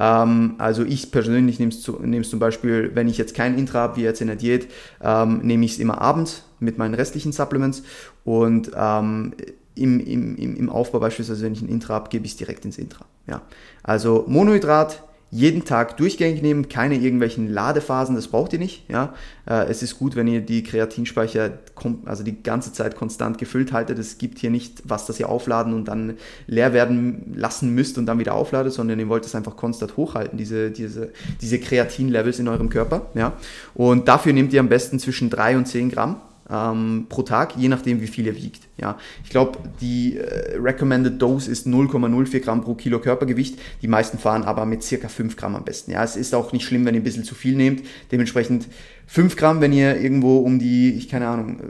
Ähm, 0.00 0.54
also 0.58 0.82
ich 0.82 1.12
persönlich 1.12 1.60
nehme 1.60 1.70
es 1.70 1.82
zum 1.82 2.38
Beispiel, 2.38 2.90
wenn 2.94 3.06
ich 3.06 3.18
jetzt 3.18 3.34
kein 3.34 3.56
Intra 3.56 3.80
habe, 3.80 3.96
wie 3.96 4.02
jetzt 4.02 4.22
in 4.22 4.28
der 4.28 4.36
Diät, 4.36 4.68
ähm, 5.02 5.40
nehme 5.42 5.64
ich 5.64 5.72
es 5.72 5.78
immer 5.78 6.00
abends 6.00 6.44
mit 6.58 6.78
meinen 6.78 6.94
restlichen 6.94 7.32
Supplements 7.32 7.82
und 8.24 8.70
ähm, 8.74 9.34
im, 9.74 10.00
im, 10.00 10.56
im 10.56 10.68
Aufbau 10.70 10.98
beispielsweise, 10.98 11.44
wenn 11.44 11.52
ich 11.52 11.62
ein 11.62 11.68
Intra 11.68 11.94
habe, 11.94 12.08
gebe 12.08 12.24
ich 12.24 12.32
es 12.32 12.38
direkt 12.38 12.64
ins 12.64 12.78
Intra. 12.78 13.04
Ja. 13.26 13.42
Also 13.82 14.24
Monohydrat, 14.26 15.02
jeden 15.32 15.64
Tag 15.64 15.96
durchgängig 15.96 16.42
nehmen, 16.42 16.68
keine 16.68 16.96
irgendwelchen 16.96 17.48
Ladephasen, 17.48 18.16
das 18.16 18.28
braucht 18.28 18.52
ihr 18.52 18.58
nicht. 18.58 18.88
Ja? 18.90 19.14
Äh, 19.46 19.66
es 19.70 19.82
ist 19.82 19.98
gut, 19.98 20.16
wenn 20.16 20.26
ihr 20.26 20.40
die 20.40 20.64
Kreatinspeicher 20.64 21.58
also 22.04 22.24
die 22.24 22.42
ganze 22.42 22.72
Zeit 22.72 22.96
konstant 22.96 23.38
gefüllt 23.38 23.72
haltet. 23.72 23.98
Es 23.98 24.18
gibt 24.18 24.38
hier 24.38 24.50
nicht 24.50 24.82
was, 24.84 25.06
das 25.06 25.20
ihr 25.20 25.28
aufladen 25.28 25.72
und 25.72 25.86
dann 25.86 26.16
leer 26.46 26.72
werden 26.72 27.32
lassen 27.34 27.74
müsst 27.74 27.96
und 27.96 28.06
dann 28.06 28.18
wieder 28.18 28.34
aufladet, 28.34 28.72
sondern 28.72 28.98
ihr 28.98 29.08
wollt 29.08 29.24
es 29.24 29.34
einfach 29.34 29.56
konstant 29.56 29.96
hochhalten, 29.96 30.36
diese, 30.36 30.70
diese, 30.70 31.12
diese 31.40 31.60
Kreatin-Levels 31.60 32.40
in 32.40 32.48
eurem 32.48 32.68
Körper. 32.68 33.06
Ja? 33.14 33.34
Und 33.74 34.08
dafür 34.08 34.32
nehmt 34.32 34.52
ihr 34.52 34.60
am 34.60 34.68
besten 34.68 34.98
zwischen 34.98 35.30
3 35.30 35.56
und 35.56 35.66
10 35.66 35.90
Gramm 35.90 36.16
ähm, 36.50 37.06
pro 37.08 37.22
Tag, 37.22 37.56
je 37.56 37.68
nachdem, 37.68 38.00
wie 38.00 38.06
viel 38.06 38.26
ihr 38.26 38.36
wiegt. 38.36 38.68
Ja, 38.76 38.98
ich 39.22 39.30
glaube, 39.30 39.58
die 39.80 40.16
äh, 40.16 40.56
Recommended 40.56 41.20
Dose 41.20 41.50
ist 41.50 41.66
0,04 41.66 42.40
Gramm 42.40 42.62
pro 42.62 42.74
Kilo 42.74 42.98
Körpergewicht. 42.98 43.58
Die 43.82 43.88
meisten 43.88 44.18
fahren 44.18 44.42
aber 44.42 44.66
mit 44.66 44.82
circa 44.82 45.08
5 45.08 45.36
Gramm 45.36 45.54
am 45.54 45.64
besten. 45.64 45.92
Ja, 45.92 46.02
es 46.02 46.16
ist 46.16 46.34
auch 46.34 46.52
nicht 46.52 46.64
schlimm, 46.64 46.84
wenn 46.84 46.94
ihr 46.94 47.00
ein 47.00 47.04
bisschen 47.04 47.24
zu 47.24 47.34
viel 47.34 47.56
nehmt. 47.56 47.82
Dementsprechend 48.10 48.66
5 49.06 49.36
Gramm, 49.36 49.60
wenn 49.60 49.72
ihr 49.72 50.00
irgendwo 50.00 50.38
um 50.38 50.58
die, 50.58 50.90
ich 50.90 51.08
keine 51.08 51.28
Ahnung, 51.28 51.60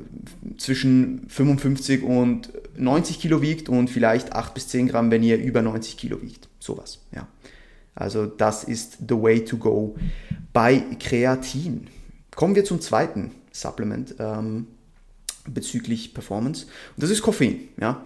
zwischen 0.57 1.29
55 1.29 2.03
und 2.03 2.51
90 2.77 3.21
Kilo 3.21 3.43
wiegt 3.43 3.69
und 3.69 3.91
vielleicht 3.91 4.33
8 4.33 4.55
bis 4.55 4.69
10 4.69 4.89
Gramm, 4.89 5.11
wenn 5.11 5.23
ihr 5.23 5.39
über 5.39 5.63
90 5.63 5.97
Kilo 5.97 6.23
wiegt. 6.23 6.49
Sowas, 6.59 7.01
ja. 7.15 7.27
Also 7.95 8.25
das 8.25 8.65
ist 8.65 8.99
the 9.09 9.21
way 9.21 9.45
to 9.45 9.59
go 9.59 9.97
bei 10.53 10.83
Kreatin. 10.99 11.89
Kommen 12.35 12.55
wir 12.55 12.65
zum 12.65 12.81
zweiten 12.81 13.33
Supplement 13.53 14.15
ähm, 14.19 14.67
bezüglich 15.49 16.15
Performance. 16.15 16.67
Und 16.97 17.03
das 17.03 17.11
ist 17.11 17.23
Koffein. 17.23 17.69
Ja? 17.81 18.05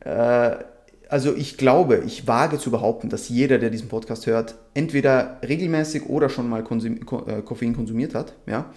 Äh, 0.00 0.64
also 1.08 1.34
ich 1.34 1.56
glaube, 1.56 2.02
ich 2.06 2.26
wage 2.26 2.58
zu 2.58 2.70
behaupten, 2.70 3.08
dass 3.08 3.28
jeder, 3.28 3.58
der 3.58 3.70
diesen 3.70 3.88
Podcast 3.88 4.26
hört, 4.26 4.54
entweder 4.74 5.38
regelmäßig 5.46 6.06
oder 6.06 6.28
schon 6.28 6.48
mal 6.48 6.64
Konsum 6.64 6.96
äh, 7.26 7.42
Koffein 7.42 7.74
konsumiert 7.74 8.14
hat. 8.14 8.34
Ja? 8.46 8.70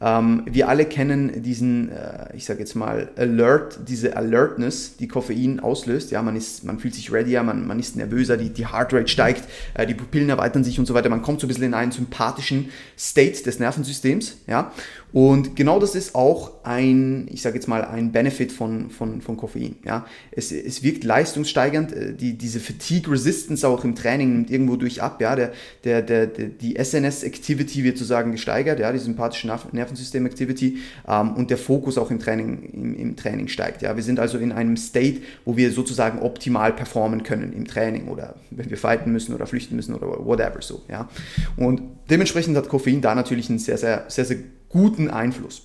Ähm, 0.00 0.42
wir 0.46 0.68
alle 0.68 0.84
kennen 0.84 1.42
diesen, 1.42 1.90
äh, 1.90 2.36
ich 2.36 2.44
sage 2.44 2.60
jetzt 2.60 2.74
mal, 2.76 3.10
Alert, 3.16 3.80
diese 3.88 4.16
Alertness, 4.16 4.96
die 4.96 5.08
Koffein 5.08 5.60
auslöst. 5.60 6.10
Ja, 6.10 6.22
man, 6.22 6.36
ist, 6.36 6.64
man 6.64 6.78
fühlt 6.78 6.94
sich 6.94 7.12
readier, 7.12 7.42
man, 7.42 7.66
man 7.66 7.80
ist 7.80 7.96
nervöser, 7.96 8.36
die, 8.36 8.50
die 8.50 8.68
Heartrate 8.68 9.08
steigt, 9.08 9.44
äh, 9.74 9.86
die 9.86 9.94
Pupillen 9.94 10.28
erweitern 10.28 10.62
sich 10.62 10.78
und 10.78 10.86
so 10.86 10.94
weiter. 10.94 11.08
Man 11.08 11.22
kommt 11.22 11.40
so 11.40 11.46
ein 11.46 11.48
bisschen 11.48 11.64
in 11.64 11.74
einen 11.74 11.90
sympathischen 11.90 12.70
State 12.96 13.42
des 13.42 13.58
Nervensystems. 13.58 14.38
Ja? 14.46 14.72
Und 15.12 15.56
genau 15.56 15.80
das 15.80 15.94
ist 15.94 16.14
auch 16.14 16.64
ein, 16.64 17.26
ich 17.32 17.40
sage 17.42 17.56
jetzt 17.56 17.66
mal, 17.66 17.84
ein 17.84 18.12
Benefit 18.12 18.52
von, 18.52 18.90
von, 18.90 19.22
von 19.22 19.36
Koffein. 19.36 19.76
Ja? 19.84 20.06
Es, 20.30 20.52
es 20.52 20.82
wirkt 20.82 21.02
leistungssteigernd, 21.02 21.92
äh, 21.92 22.14
die, 22.14 22.38
diese 22.38 22.60
Fatigue 22.60 23.12
Resistance 23.12 23.66
auch 23.66 23.84
im 23.84 23.94
Training 23.94 24.32
nimmt 24.32 24.50
irgendwo 24.50 24.76
durch 24.76 25.02
ab. 25.02 25.20
Ja? 25.20 25.34
Der, 25.34 25.52
der, 25.82 26.02
der, 26.02 26.26
die 26.26 26.76
SNS-Activity 26.76 27.84
wird 27.84 27.96
sozusagen 27.96 28.32
gesteigert, 28.32 28.78
ja? 28.78 28.92
die 28.92 28.98
sympathische 28.98 29.48
Nervensystem-Activity 29.88 30.78
ähm, 31.08 31.32
und 31.32 31.50
der 31.50 31.58
Fokus 31.58 31.98
auch 31.98 32.10
im 32.10 32.18
Training, 32.18 32.70
im, 32.72 32.94
im 32.96 33.16
Training 33.16 33.48
steigt. 33.48 33.82
Ja? 33.82 33.96
Wir 33.96 34.02
sind 34.02 34.20
also 34.20 34.38
in 34.38 34.52
einem 34.52 34.76
State, 34.76 35.20
wo 35.44 35.56
wir 35.56 35.72
sozusagen 35.72 36.20
optimal 36.20 36.72
performen 36.72 37.22
können 37.22 37.52
im 37.52 37.66
Training 37.66 38.08
oder 38.08 38.34
wenn 38.50 38.70
wir 38.70 38.76
fighten 38.76 39.12
müssen 39.12 39.34
oder 39.34 39.46
flüchten 39.46 39.76
müssen 39.76 39.94
oder 39.94 40.06
whatever 40.24 40.60
so. 40.60 40.82
Ja? 40.88 41.08
Und 41.56 41.82
dementsprechend 42.10 42.56
hat 42.56 42.68
Koffein 42.68 43.00
da 43.00 43.14
natürlich 43.14 43.48
einen 43.48 43.58
sehr, 43.58 43.78
sehr, 43.78 44.04
sehr, 44.08 44.24
sehr 44.24 44.38
guten 44.68 45.08
Einfluss. 45.08 45.62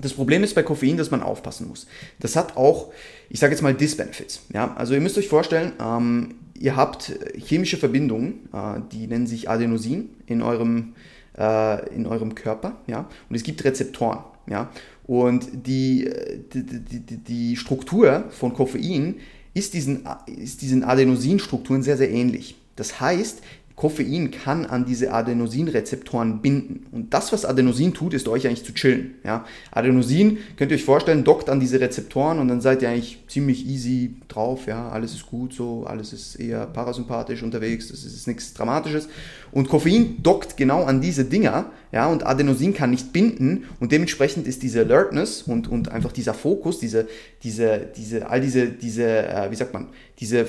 Das 0.00 0.12
Problem 0.12 0.44
ist 0.44 0.54
bei 0.54 0.62
Koffein, 0.62 0.96
dass 0.96 1.10
man 1.10 1.20
aufpassen 1.20 1.68
muss. 1.68 1.88
Das 2.20 2.36
hat 2.36 2.56
auch, 2.56 2.92
ich 3.28 3.40
sage 3.40 3.52
jetzt 3.52 3.62
mal, 3.62 3.74
Disbenefits. 3.74 4.42
Ja? 4.52 4.74
Also 4.76 4.94
ihr 4.94 5.00
müsst 5.00 5.18
euch 5.18 5.28
vorstellen, 5.28 5.72
ähm, 5.80 6.34
ihr 6.60 6.76
habt 6.76 7.12
chemische 7.36 7.76
Verbindungen, 7.76 8.48
äh, 8.52 8.80
die 8.92 9.06
nennen 9.06 9.26
sich 9.26 9.48
Adenosin 9.50 10.10
in 10.26 10.42
eurem, 10.42 10.92
äh, 11.38 11.94
in 11.94 12.06
eurem 12.06 12.34
Körper. 12.34 12.76
Ja? 12.86 13.08
Und 13.28 13.36
es 13.36 13.42
gibt 13.42 13.64
Rezeptoren. 13.64 14.20
Ja? 14.46 14.70
Und 15.04 15.48
die, 15.66 16.10
die, 16.54 16.64
die, 16.64 17.16
die 17.16 17.56
Struktur 17.56 18.24
von 18.30 18.54
Koffein 18.54 19.16
ist 19.54 19.74
diesen, 19.74 20.06
ist 20.26 20.62
diesen 20.62 20.84
Adenosinstrukturen 20.84 21.82
sehr, 21.82 21.96
sehr 21.96 22.10
ähnlich. 22.10 22.56
Das 22.76 23.00
heißt, 23.00 23.42
Koffein 23.80 24.30
kann 24.30 24.66
an 24.66 24.84
diese 24.84 25.10
Adenosinrezeptoren 25.10 26.42
binden. 26.42 26.84
Und 26.92 27.14
das, 27.14 27.32
was 27.32 27.46
Adenosin 27.46 27.94
tut, 27.94 28.12
ist 28.12 28.28
euch 28.28 28.46
eigentlich 28.46 28.62
zu 28.62 28.74
chillen. 28.74 29.14
Ja? 29.24 29.46
Adenosin, 29.70 30.36
könnt 30.58 30.70
ihr 30.70 30.74
euch 30.76 30.84
vorstellen, 30.84 31.24
dockt 31.24 31.48
an 31.48 31.60
diese 31.60 31.80
Rezeptoren 31.80 32.40
und 32.40 32.48
dann 32.48 32.60
seid 32.60 32.82
ihr 32.82 32.90
eigentlich 32.90 33.24
ziemlich 33.26 33.66
easy 33.66 34.16
drauf. 34.28 34.66
Ja? 34.66 34.90
Alles 34.90 35.14
ist 35.14 35.24
gut 35.24 35.54
so, 35.54 35.84
alles 35.86 36.12
ist 36.12 36.34
eher 36.34 36.66
parasympathisch 36.66 37.42
unterwegs, 37.42 37.88
das 37.88 38.04
ist 38.04 38.26
nichts 38.26 38.52
Dramatisches. 38.52 39.08
Und 39.50 39.70
Koffein 39.70 40.22
dockt 40.22 40.58
genau 40.58 40.84
an 40.84 41.00
diese 41.00 41.24
Dinger 41.24 41.70
ja? 41.90 42.06
und 42.06 42.26
Adenosin 42.26 42.74
kann 42.74 42.90
nicht 42.90 43.14
binden 43.14 43.64
und 43.80 43.92
dementsprechend 43.92 44.46
ist 44.46 44.62
diese 44.62 44.80
Alertness 44.80 45.40
und, 45.40 45.68
und 45.68 45.90
einfach 45.90 46.12
dieser 46.12 46.34
Fokus, 46.34 46.80
diese, 46.80 47.08
diese, 47.42 47.88
diese, 47.96 48.28
all 48.28 48.40
diese, 48.40 48.68
diese 48.68 49.28
äh, 49.28 49.50
wie 49.50 49.56
sagt 49.56 49.72
man, 49.72 49.88
diese 50.18 50.46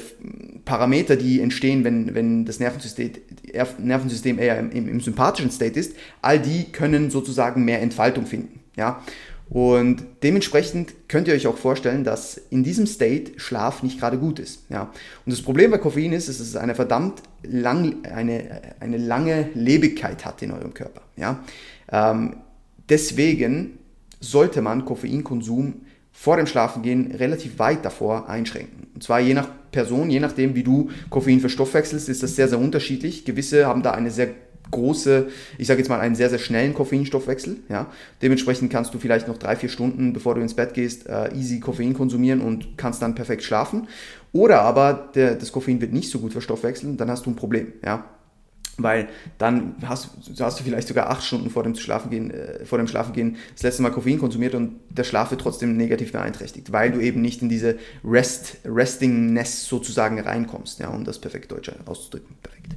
Parameter, 0.66 1.16
die 1.16 1.40
entstehen, 1.40 1.84
wenn, 1.84 2.14
wenn 2.14 2.46
das 2.46 2.60
Nervensystem, 2.60 3.12
Nervensystem 3.78 4.40
eher 4.40 4.60
im, 4.60 4.90
im, 4.90 5.00
sympathischen 5.00 5.52
State 5.52 5.80
ist, 5.80 5.96
all 6.22 6.40
die 6.40 6.66
können 6.66 7.10
sozusagen 7.10 7.64
mehr 7.64 7.82
Entfaltung 7.82 8.26
finden. 8.26 8.60
Ja? 8.76 9.02
Und 9.50 10.06
dementsprechend 10.24 10.94
könnt 11.10 11.28
ihr 11.28 11.34
euch 11.34 11.48
auch 11.48 11.58
vorstellen, 11.58 12.04
dass 12.04 12.38
in 12.38 12.64
diesem 12.64 12.88
State 12.88 13.34
Schlaf 13.38 13.84
nicht 13.84 14.00
gerade 14.00 14.18
gut 14.18 14.40
ist. 14.40 14.64
Ja? 14.70 14.92
Und 15.26 15.32
das 15.32 15.42
Problem 15.42 15.72
bei 15.72 15.78
Koffein 15.78 16.14
ist, 16.14 16.28
dass 16.28 16.40
es 16.40 16.56
eine 16.56 16.76
verdammt 16.76 17.22
lang, 17.44 18.04
eine, 18.04 18.62
eine 18.80 18.98
lange 18.98 19.50
Lebigkeit 19.54 20.26
hat 20.26 20.42
in 20.42 20.52
eurem 20.52 20.74
Körper. 20.74 21.02
Ja? 21.16 21.44
Ähm, 21.92 22.38
deswegen 22.90 23.78
sollte 24.20 24.62
man 24.62 24.86
Koffeinkonsum 24.86 25.86
vor 26.22 26.38
dem 26.38 26.46
Schlafengehen 26.46 27.16
relativ 27.16 27.58
weit 27.58 27.84
davor 27.84 28.30
einschränken. 28.30 28.86
Und 28.94 29.02
zwar 29.02 29.20
je 29.22 29.34
nach 29.34 29.48
Person, 29.72 30.12
je 30.12 30.20
nachdem, 30.20 30.54
wie 30.54 30.62
du 30.62 30.92
Koffein 31.10 31.40
verstoffwechselst, 31.40 32.10
ist 32.10 32.22
das 32.22 32.36
sehr, 32.36 32.48
sehr 32.48 32.60
unterschiedlich. 32.60 33.26
Gewisse 33.26 33.66
haben 33.66 33.82
da 33.82 33.90
eine 33.90 34.12
sehr 34.12 34.28
große, 34.70 35.30
ich 35.58 35.66
sage 35.66 35.80
jetzt 35.80 35.90
mal 35.90 36.00
einen 36.00 36.14
sehr, 36.14 36.30
sehr 36.30 36.38
schnellen 36.38 36.76
Koffeinstoffwechsel. 36.76 37.62
Ja? 37.70 37.88
Dementsprechend 38.22 38.72
kannst 38.72 38.94
du 38.94 39.00
vielleicht 39.00 39.28
noch 39.28 39.40
drei, 39.40 39.56
vier 39.56 39.70
Stunden, 39.70 40.14
bevor 40.14 40.36
du 40.36 40.42
ins 40.42 40.54
Bett 40.54 40.76
gehst, 40.76 41.10
äh, 41.10 41.34
easy 41.34 41.60
Koffein 41.60 41.96
konsumieren 41.96 42.42
und 42.42 42.78
kannst 42.78 43.02
dann 43.02 43.16
perfekt 43.16 43.42
schlafen. 43.42 43.88
Oder 44.32 44.62
aber 44.62 45.10
der, 45.16 45.34
das 45.34 45.52
Koffein 45.52 45.82
wird 45.82 45.92
nicht 45.92 46.12
so 46.12 46.20
gut 46.20 46.34
verstoffwechseln, 46.34 46.98
dann 46.98 47.10
hast 47.10 47.26
du 47.26 47.32
ein 47.32 47.36
Problem. 47.36 47.74
Ja? 47.84 48.06
Weil 48.78 49.08
dann 49.38 49.76
hast, 49.86 50.10
hast 50.40 50.60
du 50.60 50.64
vielleicht 50.64 50.88
sogar 50.88 51.10
acht 51.10 51.24
Stunden 51.24 51.50
vor 51.50 51.64
dem 51.64 51.76
Schlafengehen, 51.76 52.32
äh, 52.32 52.66
vor 52.66 52.78
dem 52.78 52.88
Schlafengehen 52.88 53.38
das 53.54 53.64
letzte 53.64 53.82
Mal 53.82 53.92
Koffein 53.92 54.20
konsumiert 54.20 54.56
und 54.56 54.80
der 54.90 55.04
Schlaf 55.04 55.32
wird 55.32 55.42
trotzdem 55.42 55.78
negativ 55.78 56.12
beeinträchtigt, 56.12 56.72
weil 56.72 56.92
du 56.92 57.00
eben 57.00 57.22
nicht 57.22 57.42
in 57.42 57.50
diese 57.50 57.78
Rest, 58.04 58.58
Restingness 58.66 59.66
sozusagen 59.66 60.20
reinkommst, 60.20 60.80
ja, 60.80 60.90
um 60.90 61.04
das 61.04 61.20
perfekt 61.20 61.52
Deutsch 61.52 61.72
auszudrücken. 61.86 62.36
Perfekt. 62.42 62.76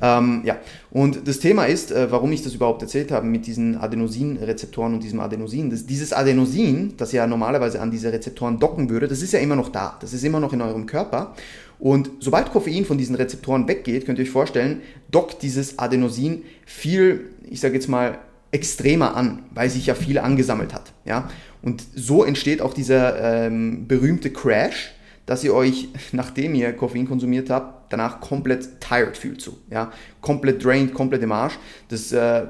Ähm, 0.00 0.42
ja, 0.44 0.58
und 0.90 1.26
das 1.28 1.38
Thema 1.40 1.66
ist, 1.66 1.92
äh, 1.92 2.10
warum 2.10 2.32
ich 2.32 2.42
das 2.42 2.54
überhaupt 2.54 2.82
erzählt 2.82 3.10
habe 3.10 3.26
mit 3.26 3.46
diesen 3.46 3.76
Adenosinrezeptoren 3.76 4.94
und 4.94 5.02
diesem 5.02 5.20
Adenosin. 5.20 5.70
Das, 5.70 5.86
dieses 5.86 6.12
Adenosin, 6.12 6.94
das 6.96 7.12
ja 7.12 7.26
normalerweise 7.26 7.80
an 7.80 7.90
diese 7.90 8.12
Rezeptoren 8.12 8.58
docken 8.58 8.88
würde, 8.90 9.08
das 9.08 9.22
ist 9.22 9.32
ja 9.32 9.40
immer 9.40 9.56
noch 9.56 9.68
da. 9.68 9.96
Das 10.00 10.12
ist 10.12 10.24
immer 10.24 10.40
noch 10.40 10.52
in 10.52 10.62
eurem 10.62 10.86
Körper. 10.86 11.34
Und 11.78 12.10
sobald 12.20 12.50
Koffein 12.52 12.84
von 12.84 12.98
diesen 12.98 13.16
Rezeptoren 13.16 13.68
weggeht, 13.68 14.06
könnt 14.06 14.18
ihr 14.18 14.24
euch 14.24 14.30
vorstellen, 14.30 14.80
dockt 15.10 15.42
dieses 15.42 15.78
Adenosin 15.78 16.42
viel, 16.64 17.30
ich 17.48 17.60
sage 17.60 17.74
jetzt 17.74 17.88
mal, 17.88 18.18
extremer 18.50 19.16
an, 19.16 19.42
weil 19.52 19.68
sich 19.68 19.86
ja 19.86 19.94
viel 19.94 20.18
angesammelt 20.18 20.72
hat. 20.72 20.92
Ja? 21.04 21.28
Und 21.62 21.84
so 21.94 22.24
entsteht 22.24 22.62
auch 22.62 22.72
dieser 22.72 23.46
ähm, 23.46 23.86
berühmte 23.86 24.30
Crash, 24.30 24.94
dass 25.26 25.44
ihr 25.44 25.52
euch, 25.52 25.88
nachdem 26.12 26.54
ihr 26.54 26.72
Koffein 26.72 27.06
konsumiert 27.06 27.50
habt, 27.50 27.92
danach 27.92 28.20
komplett 28.20 28.80
tired 28.80 29.16
fühlt. 29.16 29.40
So, 29.40 29.58
ja? 29.70 29.92
Komplett 30.20 30.64
drained, 30.64 30.94
komplett 30.94 31.22
im 31.22 31.32
Arsch. 31.32 31.58
Das 31.88 32.12
äh, 32.12 32.46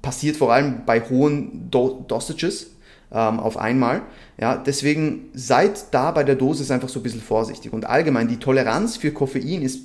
passiert 0.00 0.36
vor 0.36 0.52
allem 0.52 0.82
bei 0.86 1.00
hohen 1.00 1.70
Do 1.70 2.04
Dosages 2.06 2.70
ähm, 3.12 3.40
auf 3.40 3.56
einmal. 3.56 4.02
Ja, 4.38 4.56
deswegen 4.56 5.30
seid 5.34 5.92
da 5.92 6.10
bei 6.10 6.24
der 6.24 6.36
Dosis 6.36 6.70
einfach 6.70 6.88
so 6.88 7.00
ein 7.00 7.02
bisschen 7.02 7.20
vorsichtig. 7.20 7.72
Und 7.72 7.86
allgemein, 7.86 8.28
die 8.28 8.38
Toleranz 8.38 8.96
für 8.96 9.12
Koffein 9.12 9.62
ist 9.62 9.82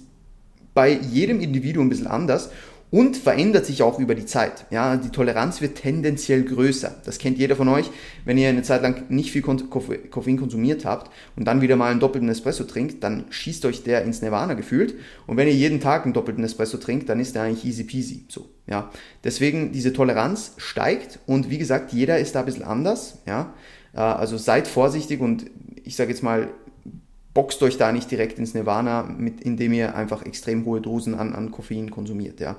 bei 0.74 0.92
jedem 0.92 1.40
Individuum 1.40 1.88
ein 1.88 1.90
bisschen 1.90 2.08
anders 2.08 2.50
und 2.96 3.18
verändert 3.18 3.66
sich 3.66 3.84
auch 3.84 4.00
über 4.00 4.16
die 4.16 4.26
Zeit. 4.26 4.68
Ja, 4.70 4.96
die 4.96 5.10
Toleranz 5.10 5.60
wird 5.60 5.76
tendenziell 5.76 6.44
größer. 6.44 6.96
Das 7.04 7.18
kennt 7.18 7.38
jeder 7.38 7.58
von 7.58 7.68
euch. 7.68 7.92
Wenn 8.24 8.38
ihr 8.38 8.48
eine 8.48 8.64
Zeit 8.64 8.84
lang 8.84 9.10
nicht 9.10 9.34
viel 9.34 9.42
Koffein 9.42 10.38
konsumiert 10.38 10.86
habt 10.86 11.12
und 11.36 11.44
dann 11.44 11.60
wieder 11.60 11.76
mal 11.76 11.92
einen 11.92 12.00
doppelten 12.00 12.30
Espresso 12.30 12.64
trinkt, 12.64 13.04
dann 13.04 13.26
schießt 13.32 13.66
euch 13.66 13.84
der 13.84 14.06
ins 14.06 14.22
Nirvana 14.22 14.54
gefühlt. 14.54 14.96
Und 15.28 15.36
wenn 15.36 15.50
ihr 15.50 15.54
jeden 15.54 15.82
Tag 15.82 16.06
einen 16.06 16.14
doppelten 16.14 16.46
Espresso 16.46 16.78
trinkt, 16.78 17.10
dann 17.10 17.20
ist 17.20 17.36
der 17.36 17.42
eigentlich 17.42 17.66
easy 17.66 17.84
peasy. 17.84 18.24
So, 18.30 18.48
ja. 18.66 18.90
Deswegen 19.26 19.74
diese 19.74 19.92
Toleranz 19.92 20.54
steigt 20.56 21.20
und 21.26 21.50
wie 21.50 21.58
gesagt, 21.58 21.92
jeder 21.92 22.20
ist 22.20 22.34
da 22.34 22.40
ein 22.40 22.46
bisschen 22.46 22.64
anders. 22.64 23.18
Ja. 23.28 23.54
Äh, 23.94 24.00
also 24.00 24.38
seid 24.38 24.70
vorsichtig 24.70 25.20
und 25.20 25.48
ich 25.84 25.98
sage 25.98 26.12
jetzt 26.12 26.24
mal, 26.24 26.48
boxt 27.36 27.62
euch 27.62 27.78
da 27.78 27.92
nicht 27.92 28.10
direkt 28.10 28.40
ins 28.40 28.56
Nirvana, 28.56 29.04
mit, 29.04 29.42
indem 29.42 29.74
ihr 29.74 29.96
einfach 29.96 30.26
extrem 30.26 30.66
hohe 30.66 30.82
Dosen 30.82 31.14
an, 31.14 31.34
an 31.34 31.52
Koffein 31.52 31.92
konsumiert. 31.92 32.40
Ja. 32.40 32.56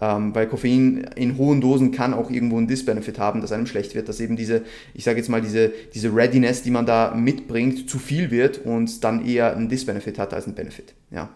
Ähm, 0.00 0.34
weil 0.34 0.48
Koffein 0.48 1.06
in 1.14 1.36
hohen 1.36 1.60
Dosen 1.60 1.92
kann 1.92 2.14
auch 2.14 2.30
irgendwo 2.30 2.56
einen 2.56 2.66
Disbenefit 2.66 3.18
haben, 3.18 3.42
dass 3.42 3.52
einem 3.52 3.66
schlecht 3.66 3.94
wird, 3.94 4.08
dass 4.08 4.18
eben 4.20 4.34
diese, 4.34 4.62
ich 4.94 5.04
sage 5.04 5.18
jetzt 5.18 5.28
mal, 5.28 5.42
diese, 5.42 5.72
diese 5.94 6.12
Readiness, 6.12 6.62
die 6.62 6.70
man 6.70 6.86
da 6.86 7.14
mitbringt, 7.14 7.88
zu 7.88 7.98
viel 7.98 8.30
wird 8.30 8.64
und 8.64 9.04
dann 9.04 9.24
eher 9.24 9.54
einen 9.54 9.68
Disbenefit 9.68 10.18
hat 10.18 10.32
als 10.32 10.46
einen 10.46 10.54
Benefit. 10.54 10.94
Ja. 11.10 11.28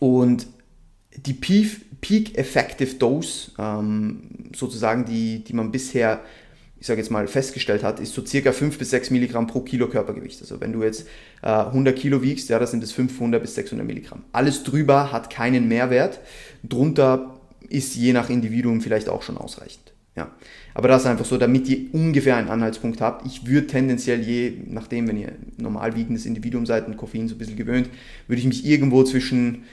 Und 0.00 0.48
die 1.16 1.34
Peak 1.34 2.36
Effective 2.36 2.96
Dose, 2.96 3.52
ähm, 3.58 4.50
sozusagen, 4.54 5.04
die, 5.04 5.44
die 5.44 5.54
man 5.54 5.70
bisher 5.70 6.20
ich 6.80 6.86
sage 6.86 7.00
jetzt 7.00 7.10
mal, 7.10 7.26
festgestellt 7.26 7.82
hat, 7.82 7.98
ist 7.98 8.14
so 8.14 8.24
circa 8.24 8.52
5 8.52 8.78
bis 8.78 8.90
6 8.90 9.10
Milligramm 9.10 9.46
pro 9.46 9.60
Kilo 9.60 9.88
Körpergewicht. 9.88 10.40
Also 10.40 10.60
wenn 10.60 10.72
du 10.72 10.82
jetzt 10.82 11.08
äh, 11.42 11.48
100 11.48 11.96
Kilo 11.96 12.22
wiegst, 12.22 12.48
ja, 12.50 12.58
das 12.58 12.70
sind 12.70 12.84
es 12.84 12.92
500 12.92 13.42
bis 13.42 13.54
600 13.56 13.86
Milligramm. 13.86 14.24
Alles 14.32 14.62
drüber 14.62 15.10
hat 15.12 15.30
keinen 15.30 15.66
Mehrwert. 15.68 16.20
Drunter 16.62 17.38
ist 17.68 17.96
je 17.96 18.12
nach 18.12 18.30
Individuum 18.30 18.80
vielleicht 18.80 19.08
auch 19.08 19.22
schon 19.22 19.36
ausreichend. 19.36 19.92
Ja. 20.14 20.30
Aber 20.74 20.88
das 20.88 21.02
ist 21.02 21.08
einfach 21.08 21.24
so, 21.24 21.38
damit 21.38 21.68
ihr 21.68 21.92
ungefähr 21.92 22.36
einen 22.36 22.48
Anhaltspunkt 22.48 23.00
habt. 23.00 23.26
Ich 23.26 23.46
würde 23.46 23.66
tendenziell 23.66 24.20
je, 24.20 24.52
nachdem, 24.66 25.08
wenn 25.08 25.16
ihr 25.16 25.32
normal 25.56 25.96
wiegendes 25.96 26.26
Individuum 26.26 26.66
seid 26.66 26.86
und 26.86 26.96
Koffein 26.96 27.28
so 27.28 27.34
ein 27.34 27.38
bisschen 27.38 27.56
gewöhnt, 27.56 27.88
würde 28.26 28.40
ich 28.40 28.46
mich 28.46 28.64
irgendwo 28.64 29.02
zwischen 29.04 29.64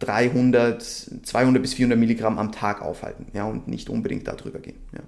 300, 0.00 0.82
200 0.82 1.62
bis 1.62 1.74
400 1.74 1.98
Milligramm 1.98 2.38
am 2.38 2.50
Tag 2.50 2.82
aufhalten. 2.82 3.26
Ja, 3.34 3.44
und 3.44 3.68
nicht 3.68 3.88
unbedingt 3.88 4.26
darüber 4.26 4.58
gehen. 4.58 4.76
Ja. 4.92 5.01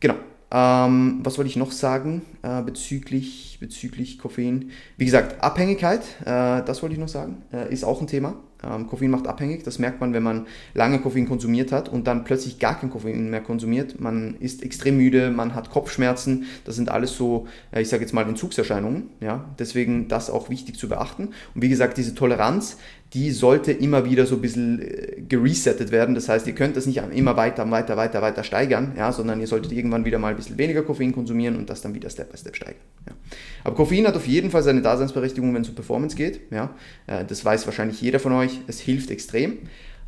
Genau. 0.00 0.16
Ähm, 0.50 1.20
was 1.24 1.36
wollte 1.36 1.48
ich 1.48 1.56
noch 1.56 1.72
sagen 1.72 2.22
äh, 2.42 2.62
bezüglich, 2.62 3.58
bezüglich 3.60 4.18
Koffein? 4.18 4.70
Wie 4.96 5.04
gesagt, 5.04 5.42
Abhängigkeit, 5.42 6.02
äh, 6.20 6.62
das 6.62 6.80
wollte 6.80 6.94
ich 6.94 7.00
noch 7.00 7.08
sagen, 7.08 7.42
äh, 7.52 7.72
ist 7.72 7.84
auch 7.84 8.00
ein 8.00 8.06
Thema. 8.06 8.36
Ähm, 8.64 8.86
Koffein 8.86 9.10
macht 9.10 9.26
abhängig, 9.26 9.64
das 9.64 9.78
merkt 9.78 10.00
man, 10.00 10.12
wenn 10.12 10.22
man 10.22 10.46
lange 10.72 11.00
Koffein 11.00 11.28
konsumiert 11.28 11.72
hat 11.72 11.88
und 11.88 12.06
dann 12.06 12.24
plötzlich 12.24 12.58
gar 12.58 12.78
kein 12.78 12.90
Koffein 12.90 13.30
mehr 13.30 13.40
konsumiert. 13.40 14.00
Man 14.00 14.36
ist 14.38 14.62
extrem 14.62 14.96
müde, 14.96 15.30
man 15.30 15.54
hat 15.54 15.70
Kopfschmerzen, 15.70 16.44
das 16.64 16.76
sind 16.76 16.88
alles 16.88 17.16
so, 17.16 17.46
äh, 17.72 17.82
ich 17.82 17.88
sage 17.88 18.02
jetzt 18.02 18.12
mal, 18.12 18.26
Entzugserscheinungen. 18.26 19.10
Ja? 19.20 19.46
Deswegen 19.58 20.08
das 20.08 20.30
auch 20.30 20.50
wichtig 20.50 20.78
zu 20.78 20.88
beachten. 20.88 21.30
Und 21.54 21.62
wie 21.62 21.68
gesagt, 21.68 21.96
diese 21.98 22.14
Toleranz, 22.14 22.78
die 23.14 23.30
sollte 23.30 23.70
immer 23.70 24.04
wieder 24.04 24.26
so 24.26 24.34
ein 24.34 24.40
bisschen 24.40 24.82
äh, 24.82 25.22
geresettet 25.28 25.92
werden. 25.92 26.16
Das 26.16 26.28
heißt, 26.28 26.46
ihr 26.48 26.54
könnt 26.54 26.76
das 26.76 26.86
nicht 26.86 27.00
immer 27.14 27.36
weiter, 27.36 27.70
weiter, 27.70 27.96
weiter, 27.96 28.20
weiter 28.20 28.42
steigern, 28.42 28.92
ja, 28.98 29.12
sondern 29.12 29.40
ihr 29.40 29.46
solltet 29.46 29.70
irgendwann 29.70 30.04
wieder 30.04 30.18
mal 30.18 30.30
ein 30.30 30.36
bisschen 30.36 30.58
weniger 30.58 30.82
Koffein 30.82 31.12
konsumieren 31.12 31.56
und 31.56 31.70
das 31.70 31.80
dann 31.80 31.94
wieder 31.94 32.10
Step 32.10 32.32
by 32.32 32.36
Step 32.36 32.56
steigern. 32.56 32.82
Ja. 33.06 33.14
Aber 33.62 33.76
Koffein 33.76 34.06
hat 34.06 34.16
auf 34.16 34.26
jeden 34.26 34.50
Fall 34.50 34.64
seine 34.64 34.82
Daseinsberechtigung, 34.82 35.54
wenn 35.54 35.62
es 35.62 35.68
um 35.68 35.76
Performance 35.76 36.16
geht. 36.16 36.40
Ja. 36.50 36.74
Äh, 37.06 37.24
das 37.24 37.44
weiß 37.44 37.64
wahrscheinlich 37.66 38.02
jeder 38.02 38.18
von 38.18 38.32
euch. 38.32 38.60
Es 38.66 38.80
hilft 38.80 39.12
extrem. 39.12 39.58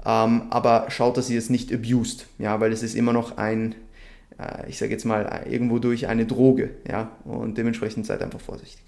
Ähm, 0.04 0.42
aber 0.50 0.86
schaut, 0.88 1.16
dass 1.16 1.30
ihr 1.30 1.38
es 1.38 1.48
nicht 1.48 1.72
abused, 1.72 2.26
ja, 2.38 2.60
weil 2.60 2.72
es 2.72 2.82
ist 2.82 2.94
immer 2.94 3.12
noch 3.12 3.38
ein, 3.38 3.76
äh, 4.38 4.68
ich 4.68 4.78
sage 4.78 4.92
jetzt 4.92 5.04
mal, 5.04 5.44
irgendwo 5.48 5.78
durch 5.78 6.08
eine 6.08 6.26
Droge. 6.26 6.70
Ja, 6.88 7.12
und 7.24 7.56
dementsprechend 7.56 8.04
seid 8.04 8.20
einfach 8.20 8.40
vorsichtig. 8.40 8.82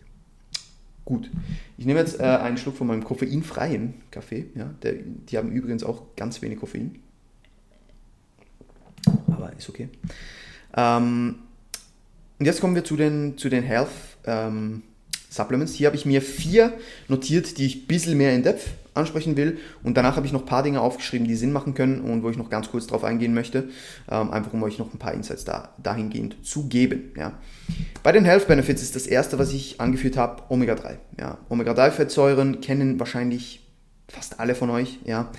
Gut. 1.09 1.31
Ich 1.79 1.87
nehme 1.87 2.01
jetzt 2.01 2.21
äh, 2.21 2.25
einen 2.25 2.59
Schluck 2.59 2.77
von 2.77 2.87
meinem 2.87 3.03
koffeinfreien 3.03 3.95
Kaffee. 4.11 4.45
Ja, 4.55 4.75
der, 4.83 4.93
die 4.93 5.39
haben 5.39 5.51
übrigens 5.51 5.83
auch 5.83 6.03
ganz 6.17 6.43
wenig 6.43 6.61
Koffein. 6.61 6.99
Aber 9.29 9.51
ist 9.57 9.71
okay. 9.71 9.89
Ähm, 10.77 11.37
und 12.39 12.45
jetzt 12.45 12.61
kommen 12.61 12.75
wir 12.75 12.85
zu 12.85 12.95
den, 12.97 13.39
zu 13.39 13.49
den 13.49 13.63
Health 13.63 13.89
ähm, 14.27 14.83
Supplements. 15.31 15.73
Hier 15.73 15.87
habe 15.87 15.97
ich 15.97 16.05
mir 16.05 16.21
vier 16.21 16.75
notiert, 17.09 17.57
die 17.57 17.65
ich 17.65 17.85
ein 17.85 17.87
bisschen 17.87 18.19
mehr 18.19 18.35
in 18.35 18.43
Depth 18.43 18.67
ansprechen 18.95 19.37
will. 19.37 19.59
Und 19.83 19.97
danach 19.97 20.17
habe 20.17 20.27
ich 20.27 20.33
noch 20.33 20.43
ein 20.43 20.47
paar 20.47 20.63
Dinge 20.63 20.81
aufgeschrieben, 20.81 21.27
die 21.27 21.37
Sinn 21.37 21.53
machen 21.53 21.75
können 21.75 22.01
und 22.01 22.23
wo 22.23 22.31
ich 22.31 22.37
noch 22.37 22.51
ganz 22.51 22.71
kurz 22.71 22.87
drauf 22.87 23.05
eingehen 23.05 23.35
möchte, 23.35 23.69
ähm, 24.11 24.31
einfach 24.31 24.53
um 24.53 24.63
euch 24.63 24.79
noch 24.79 24.93
ein 24.93 24.99
paar 24.99 25.15
Insights 25.15 25.45
da, 25.45 25.75
dahingehend 25.83 26.45
zu 26.45 26.69
geben. 26.69 27.13
Ja. 27.17 27.35
Bei 28.03 28.13
den 28.13 28.25
Health 28.25 28.49
Benefits 28.49 28.83
ist 28.83 28.97
das 28.97 29.07
erste, 29.07 29.39
was 29.39 29.53
ich 29.53 29.81
angeführt 29.81 30.17
habe, 30.17 30.43
Omega-3. 30.49 30.97
Ja. 31.19 31.39
Omega-3-Fettsäuren 31.49 32.61
kennen 32.61 32.99
wahrscheinlich 32.99 33.67
fast 34.09 34.41
alle 34.41 34.55
von 34.55 34.71
euch, 34.71 35.01
ja, 35.05 35.31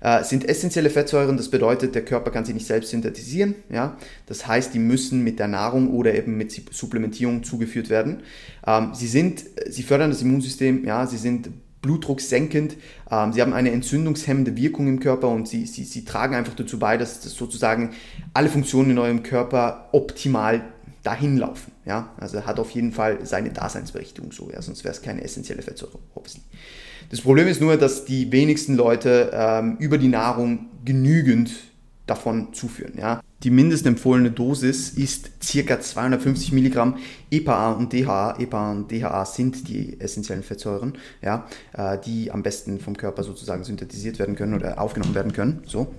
äh, 0.00 0.22
sind 0.22 0.48
essentielle 0.48 0.90
Fettsäuren. 0.90 1.36
Das 1.36 1.48
bedeutet, 1.48 1.94
der 1.94 2.04
Körper 2.04 2.30
kann 2.30 2.44
sie 2.44 2.54
nicht 2.54 2.66
selbst 2.66 2.90
synthetisieren. 2.90 3.56
Ja? 3.70 3.96
Das 4.26 4.46
heißt, 4.46 4.74
die 4.74 4.78
müssen 4.78 5.24
mit 5.24 5.38
der 5.38 5.48
Nahrung 5.48 5.88
oder 5.90 6.14
eben 6.14 6.36
mit 6.36 6.52
Supplementierung 6.72 7.42
zugeführt 7.42 7.90
werden. 7.90 8.22
Ähm, 8.66 8.90
sie, 8.94 9.08
sind, 9.08 9.44
sie 9.68 9.82
fördern 9.82 10.10
das 10.10 10.22
Immunsystem, 10.22 10.84
ja? 10.84 11.06
sie 11.06 11.18
sind 11.18 11.50
blutdrucksenkend, 11.82 12.76
ähm, 13.10 13.32
sie 13.32 13.40
haben 13.40 13.52
eine 13.52 13.70
entzündungshemmende 13.70 14.56
Wirkung 14.56 14.88
im 14.88 15.00
Körper 15.00 15.28
und 15.28 15.48
sie, 15.48 15.66
sie, 15.66 15.84
sie 15.84 16.04
tragen 16.04 16.34
einfach 16.34 16.54
dazu 16.54 16.78
bei, 16.78 16.96
dass, 16.96 17.20
dass 17.20 17.34
sozusagen 17.34 17.90
alle 18.34 18.48
Funktionen 18.48 18.90
in 18.90 18.98
eurem 18.98 19.22
Körper 19.22 19.88
optimal 19.92 20.62
dahin 21.02 21.36
laufen. 21.36 21.72
Ja? 21.84 22.12
Also 22.18 22.44
hat 22.44 22.58
auf 22.58 22.70
jeden 22.72 22.92
Fall 22.92 23.24
seine 23.24 23.50
Daseinsberechtigung 23.50 24.32
so, 24.32 24.50
ja? 24.50 24.60
sonst 24.60 24.84
wäre 24.84 24.94
es 24.94 25.02
keine 25.02 25.22
essentielle 25.22 25.62
Fettsäure, 25.62 25.98
obviously. 26.14 26.42
Das 27.10 27.20
Problem 27.20 27.48
ist 27.48 27.60
nur, 27.60 27.76
dass 27.76 28.04
die 28.04 28.30
wenigsten 28.32 28.76
Leute 28.76 29.30
ähm, 29.32 29.76
über 29.78 29.96
die 29.96 30.08
Nahrung 30.08 30.66
genügend 30.84 31.52
davon 32.06 32.52
zuführen. 32.52 32.94
Ja. 32.98 33.22
Die 33.44 33.50
mindestempfohlene 33.50 34.32
Dosis 34.32 34.90
ist 34.90 35.30
ca. 35.40 35.80
250 35.80 36.52
Milligramm 36.52 36.96
EPA 37.30 37.72
und 37.72 37.92
DHA. 37.92 38.36
EPA 38.40 38.72
und 38.72 38.90
DHA 38.90 39.24
sind 39.26 39.68
die 39.68 40.00
essentiellen 40.00 40.42
Fettsäuren, 40.42 40.94
ja, 41.22 41.46
äh, 41.72 41.98
die 42.04 42.32
am 42.32 42.42
besten 42.42 42.80
vom 42.80 42.96
Körper 42.96 43.22
sozusagen 43.22 43.62
synthetisiert 43.62 44.18
werden 44.18 44.34
können 44.34 44.54
oder 44.54 44.80
aufgenommen 44.80 45.14
werden 45.14 45.32
können. 45.32 45.62
So. 45.66 45.94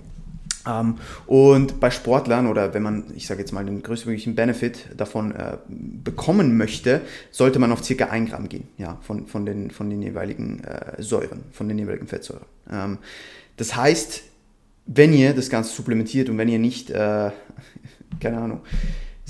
Ähm, 0.68 0.96
und 1.26 1.80
bei 1.80 1.90
Sportlern 1.90 2.46
oder 2.46 2.74
wenn 2.74 2.82
man, 2.82 3.04
ich 3.16 3.26
sage 3.26 3.40
jetzt 3.40 3.52
mal, 3.52 3.64
den 3.64 3.82
größtmöglichen 3.82 4.34
Benefit 4.34 4.88
davon 4.96 5.34
äh, 5.34 5.56
bekommen 5.68 6.58
möchte, 6.58 7.00
sollte 7.30 7.58
man 7.58 7.72
auf 7.72 7.82
circa 7.82 8.06
1 8.06 8.30
Gramm 8.30 8.50
gehen, 8.50 8.68
ja, 8.76 8.98
von, 9.00 9.26
von, 9.26 9.46
den, 9.46 9.70
von 9.70 9.88
den 9.88 10.02
jeweiligen 10.02 10.62
äh, 10.64 11.00
Säuren, 11.02 11.44
von 11.52 11.68
den 11.68 11.78
jeweiligen 11.78 12.06
Fettsäuren. 12.06 12.44
Ähm, 12.70 12.98
das 13.56 13.76
heißt, 13.76 14.24
wenn 14.86 15.12
ihr 15.12 15.34
das 15.34 15.50
Ganze 15.50 15.72
supplementiert 15.74 16.28
und 16.28 16.38
wenn 16.38 16.48
ihr 16.48 16.58
nicht, 16.58 16.90
äh, 16.90 17.30
keine 18.20 18.38
Ahnung, 18.38 18.60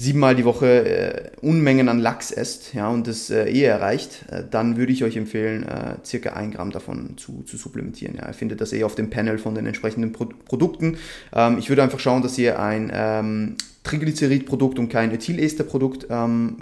siebenmal 0.00 0.34
die 0.34 0.46
Woche 0.46 0.66
äh, 0.66 1.30
Unmengen 1.42 1.90
an 1.90 1.98
Lachs 1.98 2.30
esst 2.30 2.72
ja, 2.72 2.88
und 2.88 3.06
das 3.06 3.28
äh, 3.28 3.50
eh 3.50 3.64
erreicht, 3.64 4.24
äh, 4.30 4.44
dann 4.50 4.78
würde 4.78 4.92
ich 4.92 5.04
euch 5.04 5.16
empfehlen, 5.16 5.62
äh, 5.62 5.96
circa 6.04 6.32
ein 6.32 6.52
Gramm 6.52 6.70
davon 6.70 7.18
zu, 7.18 7.42
zu 7.42 7.58
supplementieren. 7.58 8.16
Ja. 8.16 8.28
Ihr 8.28 8.32
findet 8.32 8.62
das 8.62 8.72
eh 8.72 8.84
auf 8.84 8.94
dem 8.94 9.10
Panel 9.10 9.36
von 9.36 9.54
den 9.54 9.66
entsprechenden 9.66 10.12
Pro 10.12 10.30
Produkten. 10.46 10.96
Ähm, 11.34 11.58
ich 11.58 11.68
würde 11.68 11.82
einfach 11.82 12.00
schauen, 12.00 12.22
dass 12.22 12.38
ihr 12.38 12.58
ein 12.58 12.90
ähm, 12.94 13.56
Triglycerid-Produkt 13.84 14.78
und 14.78 14.88
kein 14.88 15.10
Ethylester-Produkt 15.12 16.06
ähm, 16.08 16.56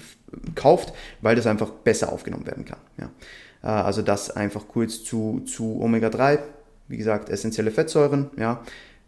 kauft, 0.56 0.92
weil 1.20 1.36
das 1.36 1.46
einfach 1.46 1.70
besser 1.70 2.12
aufgenommen 2.12 2.46
werden 2.46 2.64
kann. 2.64 2.80
Ja. 2.98 3.10
Äh, 3.62 3.66
also 3.84 4.02
das 4.02 4.30
einfach 4.30 4.66
kurz 4.66 5.04
zu, 5.04 5.42
zu 5.46 5.80
Omega-3, 5.80 6.40
wie 6.88 6.96
gesagt, 6.96 7.28
essentielle 7.28 7.70
Fettsäuren, 7.70 8.30
ja, 8.36 8.62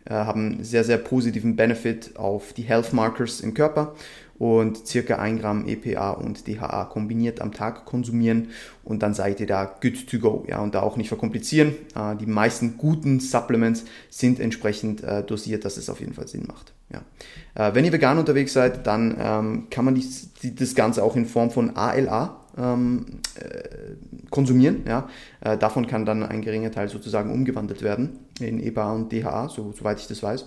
äh, 0.04 0.14
haben 0.14 0.64
sehr, 0.64 0.84
sehr 0.84 0.98
positiven 0.98 1.56
Benefit 1.56 2.16
auf 2.16 2.52
die 2.52 2.62
Health 2.62 2.92
Markers 2.92 3.40
im 3.40 3.52
Körper 3.52 3.94
und 4.38 4.86
circa 4.86 5.16
1 5.16 5.42
Gramm 5.42 5.68
EPA 5.68 6.12
und 6.12 6.48
DHA 6.48 6.86
kombiniert 6.86 7.42
am 7.42 7.52
Tag 7.52 7.84
konsumieren 7.84 8.48
und 8.82 9.02
dann 9.02 9.12
seid 9.12 9.40
ihr 9.40 9.46
da 9.46 9.64
good 9.82 10.06
to 10.08 10.18
go. 10.18 10.44
Ja, 10.48 10.60
und 10.60 10.74
da 10.74 10.80
auch 10.80 10.96
nicht 10.96 11.08
verkomplizieren. 11.08 11.74
Äh, 11.94 12.16
die 12.16 12.26
meisten 12.26 12.78
guten 12.78 13.20
Supplements 13.20 13.84
sind 14.08 14.40
entsprechend 14.40 15.02
äh, 15.02 15.22
dosiert, 15.22 15.64
dass 15.66 15.76
es 15.76 15.90
auf 15.90 16.00
jeden 16.00 16.14
Fall 16.14 16.28
Sinn 16.28 16.44
macht. 16.46 16.72
Ja. 16.92 17.72
wenn 17.72 17.84
ihr 17.84 17.92
vegan 17.92 18.18
unterwegs 18.18 18.52
seid, 18.52 18.84
dann 18.84 19.16
ähm, 19.16 19.66
kann 19.70 19.84
man 19.84 19.94
dies, 19.94 20.30
das 20.42 20.74
Ganze 20.74 21.04
auch 21.04 21.14
in 21.14 21.24
Form 21.24 21.52
von 21.52 21.76
ALA 21.76 22.39
ähm, 22.56 23.06
äh, 23.34 24.28
konsumieren. 24.30 24.84
Ja? 24.86 25.08
Äh, 25.40 25.58
davon 25.58 25.86
kann 25.86 26.04
dann 26.04 26.22
ein 26.22 26.42
geringer 26.42 26.70
Teil 26.70 26.88
sozusagen 26.88 27.32
umgewandelt 27.32 27.82
werden 27.82 28.18
in 28.40 28.60
EPA 28.60 28.92
und 28.92 29.12
DHA, 29.12 29.48
so, 29.48 29.72
soweit 29.72 30.00
ich 30.00 30.06
das 30.06 30.22
weiß. 30.22 30.46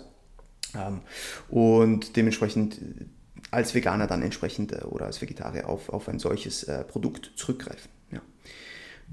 Ähm, 0.76 1.02
und 1.50 2.16
dementsprechend 2.16 2.80
als 3.52 3.76
Veganer 3.76 4.08
dann 4.08 4.22
entsprechend 4.22 4.72
äh, 4.74 4.84
oder 4.84 5.06
als 5.06 5.22
Vegetarier 5.22 5.70
auf, 5.70 5.90
auf 5.90 6.10
ein 6.10 6.20
solches 6.20 6.64
äh, 6.64 6.84
Produkt 6.84 7.32
zurückgreifen. 7.36 7.90
Ja. 8.12 8.22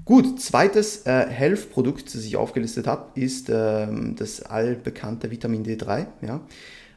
Gut, 0.05 0.41
zweites 0.41 1.05
äh, 1.05 1.27
Health-Produkt, 1.27 2.15
das 2.15 2.23
ich 2.23 2.37
aufgelistet 2.37 2.87
habe, 2.87 3.19
ist 3.19 3.49
ähm, 3.49 4.15
das 4.15 4.41
allbekannte 4.41 5.29
Vitamin 5.29 5.63
D3. 5.63 6.07
Ja. 6.21 6.41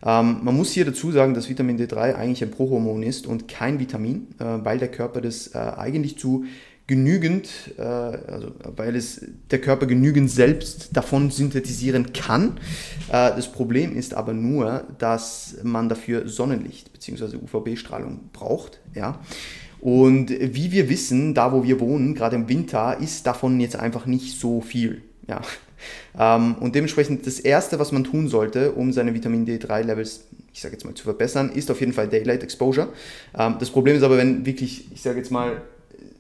Ähm, 0.03 0.41
man 0.43 0.57
muss 0.57 0.73
hier 0.73 0.85
dazu 0.85 1.13
sagen, 1.13 1.35
dass 1.35 1.49
Vitamin 1.49 1.79
D3 1.79 2.15
eigentlich 2.15 2.43
ein 2.43 2.51
Prohormon 2.51 3.03
ist 3.03 3.27
und 3.27 3.49
kein 3.49 3.79
Vitamin, 3.79 4.29
äh, 4.39 4.45
weil 4.45 4.79
der 4.79 4.91
Körper 4.91 5.21
das 5.21 5.55
äh, 5.55 5.59
eigentlich 5.59 6.19
zu 6.19 6.45
genügend, 6.87 7.49
äh, 7.79 7.83
also 7.83 8.53
weil 8.77 8.95
es 8.95 9.25
der 9.51 9.61
Körper 9.61 9.87
genügend 9.87 10.31
selbst 10.31 10.91
davon 10.95 11.31
synthetisieren 11.31 12.13
kann. 12.13 12.59
Äh, 13.09 13.31
das 13.35 13.51
Problem 13.51 13.97
ist 13.97 14.15
aber 14.15 14.35
nur, 14.35 14.85
dass 14.99 15.57
man 15.63 15.89
dafür 15.89 16.29
Sonnenlicht 16.29 16.93
bzw. 16.93 17.37
UVB-Strahlung 17.37 18.31
braucht. 18.33 18.81
Ja? 18.95 19.21
Und 19.81 20.31
wie 20.31 20.73
wir 20.73 20.89
wissen, 20.89 21.35
da 21.35 21.53
wo 21.53 21.65
wir 21.65 21.81
wohnen, 21.81 22.15
gerade 22.15 22.37
im 22.37 22.49
Winter, 22.49 22.99
ist 23.01 23.27
davon 23.27 23.61
jetzt 23.61 23.77
einfach 23.77 24.07
nicht 24.07 24.39
so 24.39 24.61
viel. 24.61 25.03
Ja. 25.27 25.41
Ähm, 26.19 26.57
und 26.61 26.75
dementsprechend 26.75 27.27
das 27.27 27.41
Erste, 27.41 27.79
was 27.79 27.93
man 27.93 28.05
tun 28.05 28.29
sollte, 28.29 28.73
um 28.73 28.93
seine 28.93 29.15
Vitamin 29.15 29.47
D3-Levels, 29.47 30.25
ich 30.53 30.61
sage 30.61 30.75
jetzt 30.75 30.85
mal, 30.85 30.95
zu 30.95 31.05
verbessern, 31.05 31.51
ist 31.51 31.71
auf 31.71 31.81
jeden 31.81 31.93
Fall 31.93 32.09
Daylight 32.09 32.43
Exposure. 32.43 32.89
Ähm, 33.37 33.57
das 33.59 33.71
Problem 33.71 33.97
ist 33.97 34.03
aber, 34.03 34.17
wenn 34.17 34.47
wirklich, 34.47 34.87
ich 34.93 35.03
sage 35.03 35.19
jetzt 35.19 35.31
mal, 35.31 35.63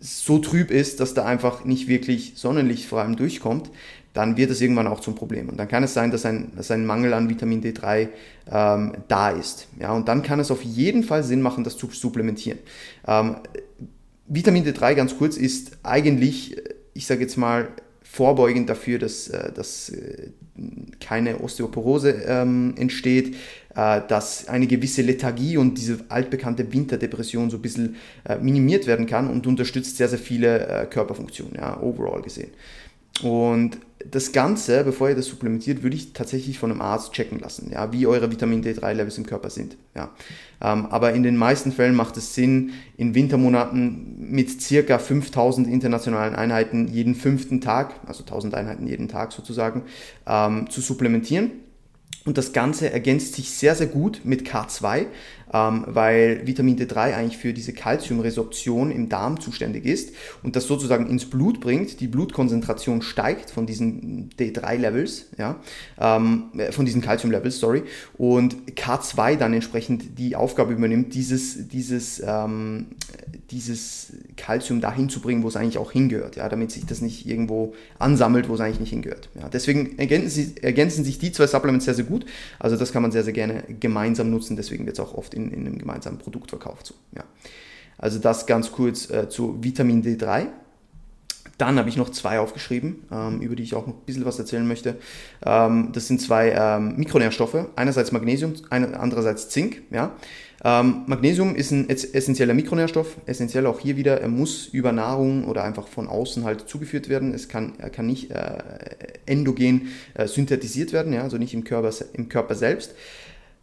so 0.00 0.38
trüb 0.38 0.70
ist, 0.70 1.00
dass 1.00 1.14
da 1.14 1.24
einfach 1.24 1.64
nicht 1.64 1.88
wirklich 1.88 2.34
Sonnenlicht 2.36 2.86
vor 2.86 3.00
allem 3.00 3.16
durchkommt, 3.16 3.70
dann 4.14 4.36
wird 4.36 4.50
es 4.50 4.60
irgendwann 4.60 4.86
auch 4.86 5.00
zum 5.00 5.14
Problem. 5.14 5.48
Und 5.48 5.58
dann 5.58 5.66
kann 5.66 5.82
es 5.82 5.92
sein, 5.92 6.10
dass 6.10 6.24
ein, 6.24 6.52
dass 6.56 6.70
ein 6.70 6.86
Mangel 6.86 7.12
an 7.14 7.28
Vitamin 7.28 7.62
D3 7.62 8.08
ähm, 8.50 8.92
da 9.08 9.30
ist. 9.30 9.66
Ja, 9.80 9.92
und 9.92 10.08
dann 10.08 10.22
kann 10.22 10.40
es 10.40 10.50
auf 10.50 10.62
jeden 10.62 11.02
Fall 11.02 11.24
Sinn 11.24 11.42
machen, 11.42 11.64
das 11.64 11.76
zu 11.76 11.88
supplementieren. 11.90 12.58
Ähm, 13.06 13.36
Vitamin 14.26 14.64
D3, 14.64 14.94
ganz 14.94 15.18
kurz, 15.18 15.36
ist 15.36 15.78
eigentlich, 15.82 16.56
ich 16.94 17.06
sage 17.06 17.22
jetzt 17.22 17.36
mal, 17.36 17.68
vorbeugend 18.14 18.70
dafür, 18.70 18.98
dass, 18.98 19.28
äh, 19.28 19.52
dass 19.52 19.88
äh, 19.88 20.28
keine 21.00 21.40
Osteoporose 21.40 22.10
ähm, 22.26 22.74
entsteht, 22.76 23.34
äh, 23.74 24.00
dass 24.06 24.46
eine 24.46 24.68
gewisse 24.68 25.02
Lethargie 25.02 25.56
und 25.56 25.78
diese 25.78 25.98
altbekannte 26.08 26.72
Winterdepression 26.72 27.50
so 27.50 27.56
ein 27.56 27.62
bisschen 27.62 27.96
äh, 28.24 28.38
minimiert 28.38 28.86
werden 28.86 29.06
kann 29.06 29.28
und 29.28 29.48
unterstützt 29.48 29.96
sehr, 29.96 30.08
sehr 30.08 30.20
viele 30.20 30.66
äh, 30.66 30.86
Körperfunktionen, 30.86 31.56
ja, 31.56 31.80
overall 31.82 32.22
gesehen. 32.22 32.50
Und 33.22 33.78
das 34.10 34.32
Ganze, 34.32 34.84
bevor 34.84 35.08
ihr 35.08 35.14
das 35.14 35.26
supplementiert, 35.26 35.82
würde 35.82 35.96
ich 35.96 36.12
tatsächlich 36.12 36.58
von 36.58 36.70
einem 36.70 36.80
Arzt 36.80 37.12
checken 37.12 37.38
lassen, 37.38 37.70
ja, 37.72 37.92
wie 37.92 38.06
eure 38.06 38.30
Vitamin 38.30 38.62
D3-Levels 38.62 39.18
im 39.18 39.26
Körper 39.26 39.50
sind. 39.50 39.76
Ja. 39.94 40.10
Ähm, 40.60 40.86
aber 40.86 41.12
in 41.12 41.22
den 41.22 41.36
meisten 41.36 41.72
Fällen 41.72 41.94
macht 41.94 42.16
es 42.16 42.34
Sinn, 42.34 42.72
in 42.96 43.14
Wintermonaten 43.14 44.30
mit 44.30 44.60
circa 44.60 44.98
5000 44.98 45.66
internationalen 45.68 46.34
Einheiten 46.34 46.88
jeden 46.88 47.14
fünften 47.14 47.60
Tag, 47.60 47.94
also 48.06 48.22
1000 48.22 48.54
Einheiten 48.54 48.86
jeden 48.86 49.08
Tag 49.08 49.32
sozusagen, 49.32 49.82
ähm, 50.26 50.68
zu 50.70 50.80
supplementieren. 50.80 51.50
Und 52.26 52.38
das 52.38 52.52
Ganze 52.52 52.90
ergänzt 52.90 53.34
sich 53.34 53.50
sehr, 53.50 53.74
sehr 53.74 53.86
gut 53.86 54.22
mit 54.24 54.48
K2, 54.48 55.06
ähm, 55.52 55.84
weil 55.86 56.46
Vitamin 56.46 56.78
D3 56.78 57.14
eigentlich 57.14 57.36
für 57.36 57.52
diese 57.52 57.74
Kalziumresorption 57.74 58.90
im 58.90 59.10
Darm 59.10 59.40
zuständig 59.40 59.84
ist 59.84 60.14
und 60.42 60.56
das 60.56 60.66
sozusagen 60.66 61.06
ins 61.08 61.26
Blut 61.26 61.60
bringt. 61.60 62.00
Die 62.00 62.06
Blutkonzentration 62.06 63.02
steigt 63.02 63.50
von 63.50 63.66
diesen 63.66 64.30
D3-Levels, 64.38 65.26
ja, 65.36 65.60
ähm, 66.00 66.50
äh, 66.56 66.72
von 66.72 66.86
diesen 66.86 67.02
Calcium-Levels, 67.02 67.58
sorry, 67.58 67.82
und 68.16 68.56
K2 68.72 69.36
dann 69.36 69.52
entsprechend 69.52 70.18
die 70.18 70.34
Aufgabe 70.34 70.72
übernimmt, 70.72 71.14
dieses, 71.14 71.68
dieses, 71.68 72.22
ähm, 72.26 72.86
dieses 73.50 74.12
Calcium 74.36 74.80
dahin 74.80 75.08
zu 75.08 75.20
bringen, 75.20 75.42
wo 75.42 75.48
es 75.48 75.56
eigentlich 75.56 75.78
auch 75.78 75.92
hingehört, 75.92 76.36
ja, 76.36 76.48
damit 76.48 76.70
sich 76.70 76.86
das 76.86 77.00
nicht 77.00 77.26
irgendwo 77.26 77.74
ansammelt, 77.98 78.48
wo 78.48 78.54
es 78.54 78.60
eigentlich 78.60 78.80
nicht 78.80 78.90
hingehört. 78.90 79.28
Ja. 79.34 79.48
Deswegen 79.48 79.98
ergänzen, 79.98 80.56
ergänzen 80.62 81.04
sich 81.04 81.18
die 81.18 81.32
zwei 81.32 81.46
Supplements 81.46 81.84
sehr, 81.84 81.94
sehr 81.94 82.04
gut. 82.04 82.13
Also 82.58 82.76
das 82.76 82.92
kann 82.92 83.02
man 83.02 83.12
sehr, 83.12 83.24
sehr 83.24 83.32
gerne 83.32 83.64
gemeinsam 83.80 84.30
nutzen. 84.30 84.56
Deswegen 84.56 84.86
wird 84.86 84.98
es 84.98 85.04
auch 85.04 85.14
oft 85.14 85.34
in, 85.34 85.50
in 85.50 85.66
einem 85.66 85.78
gemeinsamen 85.78 86.18
Produkt 86.18 86.50
verkauft. 86.50 86.86
So, 86.86 86.94
ja. 87.16 87.24
Also 87.98 88.18
das 88.18 88.46
ganz 88.46 88.72
kurz 88.72 89.10
äh, 89.10 89.28
zu 89.28 89.62
Vitamin 89.62 90.02
D3. 90.02 90.48
Dann 91.58 91.78
habe 91.78 91.88
ich 91.88 91.96
noch 91.96 92.10
zwei 92.10 92.40
aufgeschrieben, 92.40 93.04
ähm, 93.12 93.40
über 93.40 93.54
die 93.54 93.62
ich 93.62 93.74
auch 93.74 93.86
noch 93.86 93.94
ein 93.94 94.04
bisschen 94.06 94.24
was 94.24 94.38
erzählen 94.38 94.66
möchte. 94.66 94.96
Ähm, 95.44 95.90
das 95.92 96.08
sind 96.08 96.20
zwei 96.20 96.50
ähm, 96.50 96.96
Mikronährstoffe. 96.96 97.66
Einerseits 97.76 98.10
Magnesium, 98.12 98.54
andererseits 98.70 99.48
Zink. 99.48 99.82
Ja. 99.90 100.16
Ähm, 100.64 101.02
Magnesium 101.06 101.54
ist 101.54 101.70
ein 101.72 101.90
essentieller 101.90 102.54
Mikronährstoff, 102.54 103.18
essentiell 103.26 103.66
auch 103.66 103.80
hier 103.80 103.98
wieder, 103.98 104.22
er 104.22 104.28
muss 104.28 104.66
über 104.66 104.92
Nahrung 104.92 105.44
oder 105.44 105.62
einfach 105.62 105.86
von 105.86 106.08
außen 106.08 106.44
halt 106.44 106.68
zugeführt 106.68 107.10
werden. 107.10 107.34
Es 107.34 107.48
kann, 107.48 107.74
er 107.76 107.90
kann 107.90 108.06
nicht 108.06 108.30
äh, 108.30 108.58
endogen 109.26 109.88
äh, 110.14 110.26
synthetisiert 110.26 110.94
werden, 110.94 111.12
ja, 111.12 111.22
also 111.22 111.36
nicht 111.36 111.52
im 111.52 111.64
Körper, 111.64 111.92
im 112.14 112.30
Körper 112.30 112.54
selbst. 112.54 112.94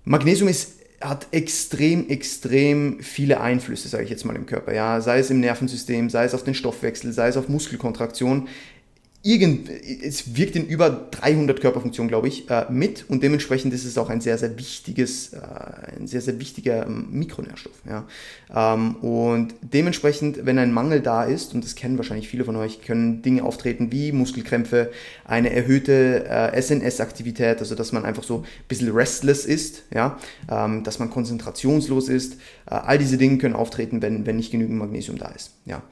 Magnesium 0.04 0.48
ist 0.48 0.81
hat 1.02 1.28
extrem, 1.32 2.10
extrem 2.10 3.00
viele 3.02 3.42
Einflüsse, 3.42 3.90
sage 3.90 4.04
ich 4.04 4.10
jetzt 4.10 4.26
mal, 4.26 4.36
im 4.36 4.46
Körper. 4.46 4.74
Ja, 4.74 5.02
sei 5.02 5.20
es 5.20 5.30
im 5.30 5.40
Nervensystem, 5.40 6.10
sei 6.10 6.26
es 6.26 6.34
auf 6.34 6.44
den 6.44 6.54
Stoffwechsel, 6.54 7.12
sei 7.12 7.28
es 7.28 7.38
auf 7.38 7.50
Muskelkontraktion. 7.50 8.48
Irgend, 9.24 9.70
es 9.70 10.36
wirkt 10.36 10.56
in 10.56 10.66
über 10.66 10.90
300 10.90 11.62
Körperfunktionen, 11.62 12.10
glaube 12.10 12.28
ich, 12.28 12.50
äh, 12.50 12.66
mit 12.70 13.06
und 13.08 13.22
dementsprechend 13.22 13.74
ist 13.74 13.86
es 13.86 13.98
auch 13.98 14.10
ein 14.10 14.20
sehr, 14.20 14.38
sehr 14.38 14.58
wichtiges, 14.58 15.34
äh, 15.34 15.40
ein 16.00 16.08
sehr, 16.08 16.22
sehr 16.22 16.40
wichtiger 16.40 16.88
ähm, 16.88 17.08
Mikronährstoff. 17.12 17.74
Ja. 17.88 18.08
Ähm, 18.54 18.96
und 18.96 19.54
dementsprechend, 19.62 20.46
wenn 20.46 20.58
ein 20.58 20.74
Mangel 20.74 21.02
da 21.02 21.24
ist, 21.24 21.54
und 21.54 21.64
das 21.64 21.76
kennen 21.76 21.98
wahrscheinlich 21.98 22.30
viele 22.30 22.46
von 22.46 22.56
euch, 22.56 22.82
können 22.82 23.22
Dinge 23.22 23.44
auftreten 23.44 23.92
wie 23.92 24.12
Muskelkrämpfe, 24.12 24.92
eine 25.24 25.54
erhöhte 25.54 26.26
äh, 26.26 26.60
SNS-Aktivität, 26.60 27.60
also 27.60 27.76
dass 27.76 27.92
man 27.92 28.06
einfach 28.06 28.24
so 28.24 28.40
ein 28.40 28.46
bisschen 28.68 28.92
restless 28.92 29.46
ist, 29.46 29.84
ja, 29.94 30.18
ähm, 30.50 30.84
dass 30.84 30.98
man 30.98 31.12
konzentrationslos 31.12 32.10
ist. 32.10 32.34
Äh, 32.66 32.74
all 32.74 32.98
diese 32.98 33.20
Dinge 33.20 33.38
können 33.38 33.56
auftreten, 33.56 34.02
wenn, 34.02 34.26
wenn 34.26 34.38
nicht 34.38 34.52
genügend 34.52 34.80
Magnesium 34.80 35.20
da 35.20 35.30
ist. 35.30 35.52
Ja. 35.66 35.84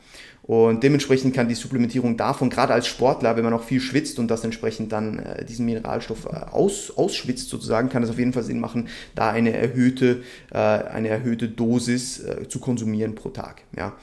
Und 0.50 0.82
dementsprechend 0.82 1.36
kann 1.36 1.48
die 1.48 1.54
Supplementierung 1.54 2.18
davon, 2.18 2.50
gerade 2.50 2.74
als 2.74 2.88
Sportler, 3.20 3.36
wenn 3.36 3.44
man 3.44 3.54
auch 3.54 3.64
viel 3.64 3.82
schwitzt 3.82 4.20
und 4.20 4.30
das 4.30 4.44
entsprechend 4.44 4.92
dann 4.92 5.20
äh, 5.20 5.46
diesen 5.46 5.66
Mineralstoff 5.66 6.26
äh, 6.26 6.30
aus, 6.52 6.92
ausschwitzt 6.96 7.50
sozusagen, 7.50 7.90
kann 7.90 8.04
es 8.04 8.10
auf 8.10 8.18
jeden 8.18 8.34
Fall 8.34 8.44
Sinn 8.44 8.60
machen, 8.60 8.88
da 9.16 9.30
eine 9.30 9.54
erhöhte, 9.54 10.24
äh, 10.52 10.58
eine 10.58 11.10
erhöhte 11.10 11.50
Dosis 11.50 12.20
äh, 12.20 12.48
zu 12.48 12.60
konsumieren 12.60 13.16
pro 13.16 13.30
Tag. 13.30 13.64
Ja. 13.76 13.94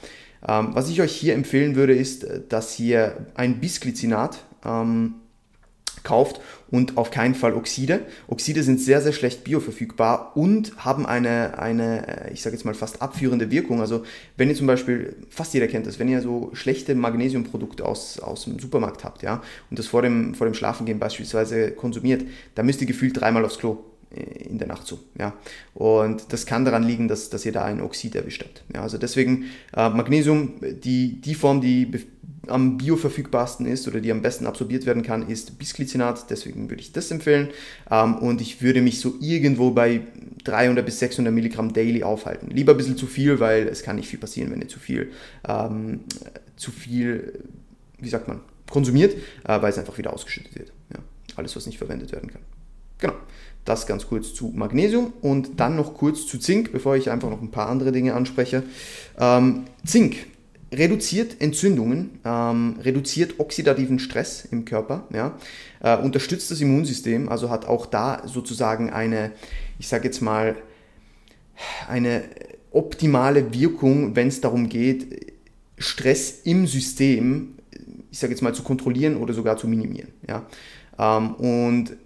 Ähm, 0.47 0.69
was 0.73 0.89
ich 0.89 1.01
euch 1.01 1.13
hier 1.13 1.33
empfehlen 1.33 1.75
würde, 1.75 1.95
ist, 1.95 2.23
äh, 2.23 2.41
dass 2.47 2.73
hier 2.73 3.27
ein 3.33 3.59
Bisglycinat 3.59 4.37
ähm, 4.63 5.15
kauft 6.03 6.41
und 6.69 6.97
auf 6.97 7.11
keinen 7.11 7.35
Fall 7.35 7.53
Oxide. 7.53 8.01
Oxide 8.27 8.63
sind 8.63 8.79
sehr, 8.79 9.01
sehr 9.01 9.13
schlecht 9.13 9.43
bioverfügbar 9.43 10.35
und 10.35 10.73
haben 10.77 11.05
eine, 11.05 11.59
eine 11.59 12.29
ich 12.33 12.41
sage 12.41 12.55
jetzt 12.55 12.65
mal, 12.65 12.73
fast 12.73 13.01
abführende 13.01 13.51
Wirkung. 13.51 13.81
Also 13.81 14.03
wenn 14.35 14.49
ihr 14.49 14.55
zum 14.55 14.67
Beispiel, 14.67 15.15
fast 15.29 15.53
jeder 15.53 15.67
kennt 15.67 15.87
das, 15.87 15.99
wenn 15.99 16.09
ihr 16.09 16.21
so 16.21 16.49
schlechte 16.53 16.95
Magnesiumprodukte 16.95 17.85
aus, 17.85 18.19
aus 18.19 18.45
dem 18.45 18.59
Supermarkt 18.59 19.03
habt, 19.03 19.23
ja, 19.23 19.41
und 19.69 19.79
das 19.79 19.87
vor 19.87 20.01
dem, 20.01 20.35
vor 20.35 20.47
dem 20.47 20.53
Schlafengehen 20.53 20.99
beispielsweise 20.99 21.71
konsumiert, 21.71 22.23
dann 22.55 22.65
müsst 22.65 22.81
ihr 22.81 22.87
gefühlt 22.87 23.19
dreimal 23.19 23.45
aufs 23.45 23.57
Klo 23.57 23.73
äh, 23.73 23.96
in 24.09 24.57
der 24.57 24.67
Nacht 24.67 24.87
so. 24.87 24.99
Ja. 25.19 25.33
Und 25.73 26.31
das 26.31 26.45
kann 26.45 26.65
daran 26.65 26.83
liegen, 26.83 27.07
dass, 27.07 27.29
dass 27.29 27.45
ihr 27.45 27.51
da 27.51 27.63
ein 27.65 27.81
Oxid 27.81 28.15
erwischt 28.15 28.43
habt. 28.43 28.63
Ja, 28.73 28.81
also 28.81 28.97
deswegen 28.97 29.45
äh, 29.75 29.89
Magnesium, 29.89 30.53
die, 30.61 31.19
die 31.21 31.35
Form, 31.35 31.61
die 31.61 31.91
am 32.47 32.77
bioverfügbarsten 32.77 33.65
ist 33.65 33.87
oder 33.87 33.99
die 33.99 34.11
am 34.11 34.21
besten 34.21 34.45
absorbiert 34.45 34.85
werden 34.85 35.03
kann, 35.03 35.27
ist 35.27 35.59
Bisglycinat. 35.59 36.29
Deswegen 36.29 36.69
würde 36.69 36.81
ich 36.81 36.91
das 36.93 37.11
empfehlen. 37.11 37.49
Ähm, 37.91 38.15
und 38.15 38.41
ich 38.41 38.61
würde 38.61 38.81
mich 38.81 38.99
so 38.99 39.15
irgendwo 39.19 39.71
bei 39.71 40.01
300 40.43 40.85
bis 40.85 40.99
600 40.99 41.33
Milligramm 41.33 41.73
daily 41.73 42.03
aufhalten. 42.03 42.49
Lieber 42.49 42.73
ein 42.73 42.77
bisschen 42.77 42.97
zu 42.97 43.07
viel, 43.07 43.39
weil 43.39 43.67
es 43.67 43.83
kann 43.83 43.97
nicht 43.97 44.07
viel 44.07 44.19
passieren, 44.19 44.51
wenn 44.51 44.61
ihr 44.61 44.69
zu 44.69 44.79
viel, 44.79 45.11
ähm, 45.47 46.01
zu 46.55 46.71
viel, 46.71 47.43
wie 47.99 48.09
sagt 48.09 48.27
man, 48.27 48.39
konsumiert, 48.69 49.15
äh, 49.43 49.61
weil 49.61 49.69
es 49.69 49.77
einfach 49.77 49.97
wieder 49.97 50.13
ausgeschüttet 50.13 50.55
wird. 50.55 50.71
Ja. 50.93 50.99
Alles, 51.35 51.55
was 51.55 51.65
nicht 51.65 51.77
verwendet 51.77 52.11
werden 52.11 52.31
kann. 52.31 52.41
Genau. 52.99 53.13
Das 53.67 53.85
ganz 53.85 54.07
kurz 54.07 54.33
zu 54.33 54.53
Magnesium 54.55 55.11
und 55.21 55.59
dann 55.59 55.75
noch 55.75 55.93
kurz 55.93 56.25
zu 56.25 56.37
Zink, 56.37 56.71
bevor 56.71 56.95
ich 56.95 57.11
einfach 57.11 57.29
noch 57.29 57.41
ein 57.41 57.51
paar 57.51 57.67
andere 57.67 57.91
Dinge 57.91 58.13
anspreche. 58.13 58.63
Ähm, 59.19 59.65
Zink 59.85 60.15
reduziert 60.73 61.41
Entzündungen, 61.41 62.19
ähm, 62.23 62.77
reduziert 62.81 63.41
oxidativen 63.41 63.99
Stress 63.99 64.47
im 64.49 64.63
Körper, 64.63 65.05
ja, 65.13 65.37
äh, 65.81 65.97
unterstützt 65.97 66.49
das 66.49 66.61
Immunsystem, 66.61 67.27
also 67.27 67.49
hat 67.49 67.65
auch 67.65 67.87
da 67.87 68.23
sozusagen 68.25 68.89
eine, 68.89 69.31
ich 69.79 69.89
sage 69.89 70.05
jetzt 70.05 70.21
mal, 70.21 70.55
eine 71.89 72.23
optimale 72.71 73.53
Wirkung, 73.53 74.15
wenn 74.15 74.29
es 74.29 74.39
darum 74.39 74.69
geht, 74.69 75.33
Stress 75.77 76.39
im 76.45 76.67
System, 76.67 77.55
ich 78.11 78.19
sage 78.19 78.31
jetzt 78.31 78.41
mal, 78.41 78.55
zu 78.55 78.63
kontrollieren 78.63 79.17
oder 79.17 79.33
sogar 79.33 79.57
zu 79.57 79.67
minimieren. 79.67 80.13
Ja. 80.25 80.45
Ähm, 80.97 81.35
und 81.35 81.97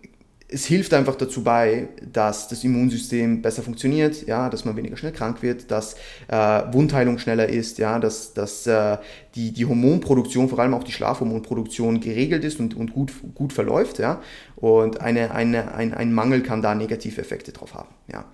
es 0.53 0.65
hilft 0.65 0.93
einfach 0.93 1.15
dazu 1.15 1.43
bei, 1.43 1.87
dass 2.11 2.49
das 2.49 2.63
Immunsystem 2.65 3.41
besser 3.41 3.63
funktioniert, 3.63 4.27
ja, 4.27 4.49
dass 4.49 4.65
man 4.65 4.75
weniger 4.75 4.97
schnell 4.97 5.13
krank 5.13 5.41
wird, 5.41 5.71
dass 5.71 5.95
äh, 6.27 6.35
Wundheilung 6.71 7.19
schneller 7.19 7.47
ist, 7.47 7.77
ja, 7.77 7.99
dass, 7.99 8.33
dass 8.33 8.67
äh, 8.67 8.97
die, 9.35 9.53
die 9.53 9.65
Hormonproduktion, 9.65 10.49
vor 10.49 10.59
allem 10.59 10.73
auch 10.73 10.83
die 10.83 10.91
Schlafhormonproduktion 10.91 12.01
geregelt 12.01 12.43
ist 12.43 12.59
und, 12.59 12.75
und 12.75 12.93
gut, 12.93 13.13
gut 13.33 13.53
verläuft, 13.53 13.99
ja, 13.99 14.21
und 14.57 14.99
eine, 14.99 15.31
eine, 15.31 15.73
ein, 15.73 15.93
ein 15.93 16.13
Mangel 16.13 16.43
kann 16.43 16.61
da 16.61 16.75
negative 16.75 17.21
Effekte 17.21 17.53
drauf 17.53 17.73
haben, 17.73 17.89
ja. 18.11 18.25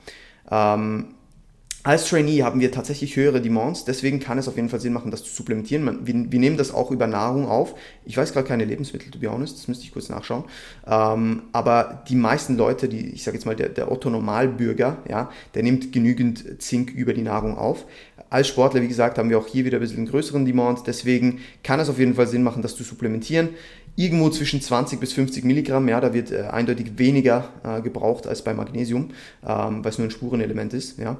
Ähm, 0.49 1.13
als 1.87 2.09
Trainee 2.09 2.43
haben 2.43 2.59
wir 2.59 2.69
tatsächlich 2.69 3.15
höhere 3.15 3.39
Demands, 3.39 3.85
deswegen 3.85 4.19
kann 4.19 4.37
es 4.37 4.49
auf 4.49 4.57
jeden 4.57 4.67
Fall 4.67 4.81
Sinn 4.81 4.91
machen, 4.91 5.09
das 5.09 5.23
zu 5.23 5.33
supplementieren. 5.33 5.85
Man, 5.85 6.05
wir, 6.05 6.13
wir, 6.29 6.39
nehmen 6.39 6.57
das 6.57 6.73
auch 6.73 6.91
über 6.91 7.07
Nahrung 7.07 7.47
auf. 7.47 7.75
Ich 8.03 8.17
weiß 8.17 8.33
gerade 8.33 8.45
keine 8.45 8.65
Lebensmittel, 8.65 9.09
to 9.09 9.19
be 9.19 9.31
honest, 9.31 9.57
das 9.57 9.69
müsste 9.69 9.85
ich 9.85 9.93
kurz 9.93 10.09
nachschauen. 10.09 10.43
Ähm, 10.85 11.43
aber 11.53 12.03
die 12.09 12.17
meisten 12.17 12.57
Leute, 12.57 12.89
die, 12.89 13.11
ich 13.11 13.23
sage 13.23 13.37
jetzt 13.37 13.45
mal, 13.45 13.55
der, 13.55 13.69
der 13.69 13.89
Otto-Normalbürger, 13.89 14.97
ja, 15.07 15.31
der 15.53 15.63
nimmt 15.63 15.93
genügend 15.93 16.61
Zink 16.61 16.91
über 16.91 17.13
die 17.13 17.21
Nahrung 17.21 17.57
auf. 17.57 17.85
Als 18.29 18.49
Sportler, 18.49 18.81
wie 18.81 18.89
gesagt, 18.89 19.17
haben 19.17 19.29
wir 19.29 19.37
auch 19.37 19.47
hier 19.47 19.63
wieder 19.63 19.77
ein 19.77 19.81
bisschen 19.81 19.99
einen 19.99 20.09
größeren 20.09 20.45
Demand, 20.45 20.87
deswegen 20.87 21.39
kann 21.63 21.79
es 21.79 21.87
auf 21.87 21.99
jeden 21.99 22.15
Fall 22.15 22.27
Sinn 22.27 22.43
machen, 22.43 22.61
das 22.61 22.75
zu 22.75 22.83
supplementieren 22.83 23.49
irgendwo 23.95 24.29
zwischen 24.29 24.61
20 24.61 24.99
bis 24.99 25.13
50 25.13 25.43
Milligramm. 25.45 25.87
Ja, 25.87 25.99
da 26.01 26.13
wird 26.13 26.31
äh, 26.31 26.41
eindeutig 26.51 26.97
weniger 26.97 27.49
äh, 27.63 27.81
gebraucht 27.81 28.27
als 28.27 28.43
bei 28.43 28.53
Magnesium, 28.53 29.09
ähm, 29.43 29.83
weil 29.83 29.89
es 29.89 29.97
nur 29.97 30.05
ein 30.05 30.11
Spurenelement 30.11 30.73
ist. 30.73 30.99
Ja 30.99 31.17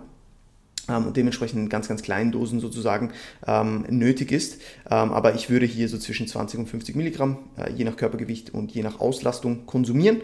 und 0.88 1.17
dementsprechend 1.17 1.60
in 1.60 1.69
ganz, 1.69 1.88
ganz 1.88 2.02
kleinen 2.02 2.32
Dosen 2.32 2.60
sozusagen 2.60 3.12
ähm, 3.45 3.86
nötig 3.89 4.32
ist. 4.32 4.62
Ähm, 4.89 5.12
aber 5.12 5.36
ich 5.36 5.50
würde 5.50 5.65
hier 5.65 5.89
so 5.89 5.97
zwischen 5.97 6.28
20 6.28 6.60
und 6.60 6.67
50 6.67 6.95
Milligramm, 6.95 7.38
äh, 7.58 7.71
je 7.71 7.84
nach 7.84 7.97
Körpergewicht 7.97 8.54
und 8.54 8.71
je 8.71 8.84
nach 8.84 9.00
Auslastung 9.00 9.65
konsumieren 9.65 10.21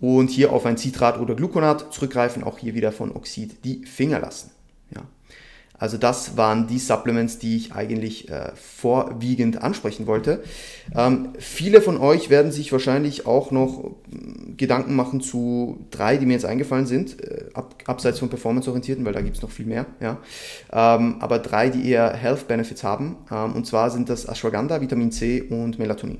und 0.00 0.30
hier 0.30 0.52
auf 0.52 0.66
ein 0.66 0.78
Citrat 0.78 1.18
oder 1.18 1.34
Gluconat 1.34 1.92
zurückgreifen, 1.92 2.44
auch 2.44 2.58
hier 2.58 2.74
wieder 2.74 2.92
von 2.92 3.14
Oxid 3.14 3.64
die 3.64 3.84
Finger 3.84 4.20
lassen. 4.20 4.50
Ja. 4.94 5.02
Also 5.78 5.98
das 5.98 6.36
waren 6.36 6.66
die 6.66 6.78
Supplements, 6.78 7.38
die 7.38 7.56
ich 7.56 7.74
eigentlich 7.74 8.30
äh, 8.30 8.52
vorwiegend 8.54 9.62
ansprechen 9.62 10.06
wollte. 10.06 10.42
Ähm, 10.94 11.30
viele 11.38 11.80
von 11.80 11.98
euch 11.98 12.30
werden 12.30 12.52
sich 12.52 12.72
wahrscheinlich 12.72 13.26
auch 13.26 13.50
noch 13.50 13.96
mm, 14.08 14.56
Gedanken 14.56 14.94
machen 14.96 15.20
zu 15.20 15.86
drei, 15.90 16.16
die 16.16 16.26
mir 16.26 16.34
jetzt 16.34 16.46
eingefallen 16.46 16.86
sind, 16.86 17.22
äh, 17.22 17.46
ab, 17.54 17.74
abseits 17.86 18.18
von 18.18 18.28
performanceorientierten, 18.28 19.04
weil 19.04 19.12
da 19.12 19.20
gibt 19.20 19.36
es 19.36 19.42
noch 19.42 19.50
viel 19.50 19.66
mehr. 19.66 19.86
Ja. 20.00 20.18
Ähm, 20.72 21.16
aber 21.20 21.38
drei, 21.38 21.68
die 21.68 21.88
eher 21.90 22.12
Health 22.14 22.48
Benefits 22.48 22.82
haben. 22.82 23.16
Ähm, 23.30 23.52
und 23.54 23.66
zwar 23.66 23.90
sind 23.90 24.08
das 24.08 24.24
Ashwagandha, 24.24 24.80
Vitamin 24.80 25.12
C 25.12 25.42
und 25.42 25.78
Melatonin. 25.78 26.18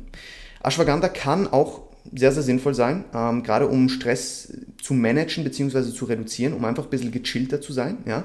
Ashwagandha 0.62 1.09
kann 1.09 1.47
auch 1.47 1.87
sehr, 2.14 2.33
sehr 2.33 2.42
sinnvoll 2.42 2.75
sein, 2.75 3.05
ähm, 3.14 3.42
gerade 3.42 3.66
um 3.66 3.88
Stress 3.88 4.53
zu 4.83 4.95
managen 4.95 5.45
bzw. 5.45 5.92
zu 5.92 6.05
reduzieren, 6.05 6.53
um 6.53 6.64
einfach 6.64 6.85
ein 6.85 6.90
bisschen 6.90 7.11
gechillter 7.11 7.61
zu 7.61 7.73
sein. 7.73 7.99
Ja? 8.07 8.25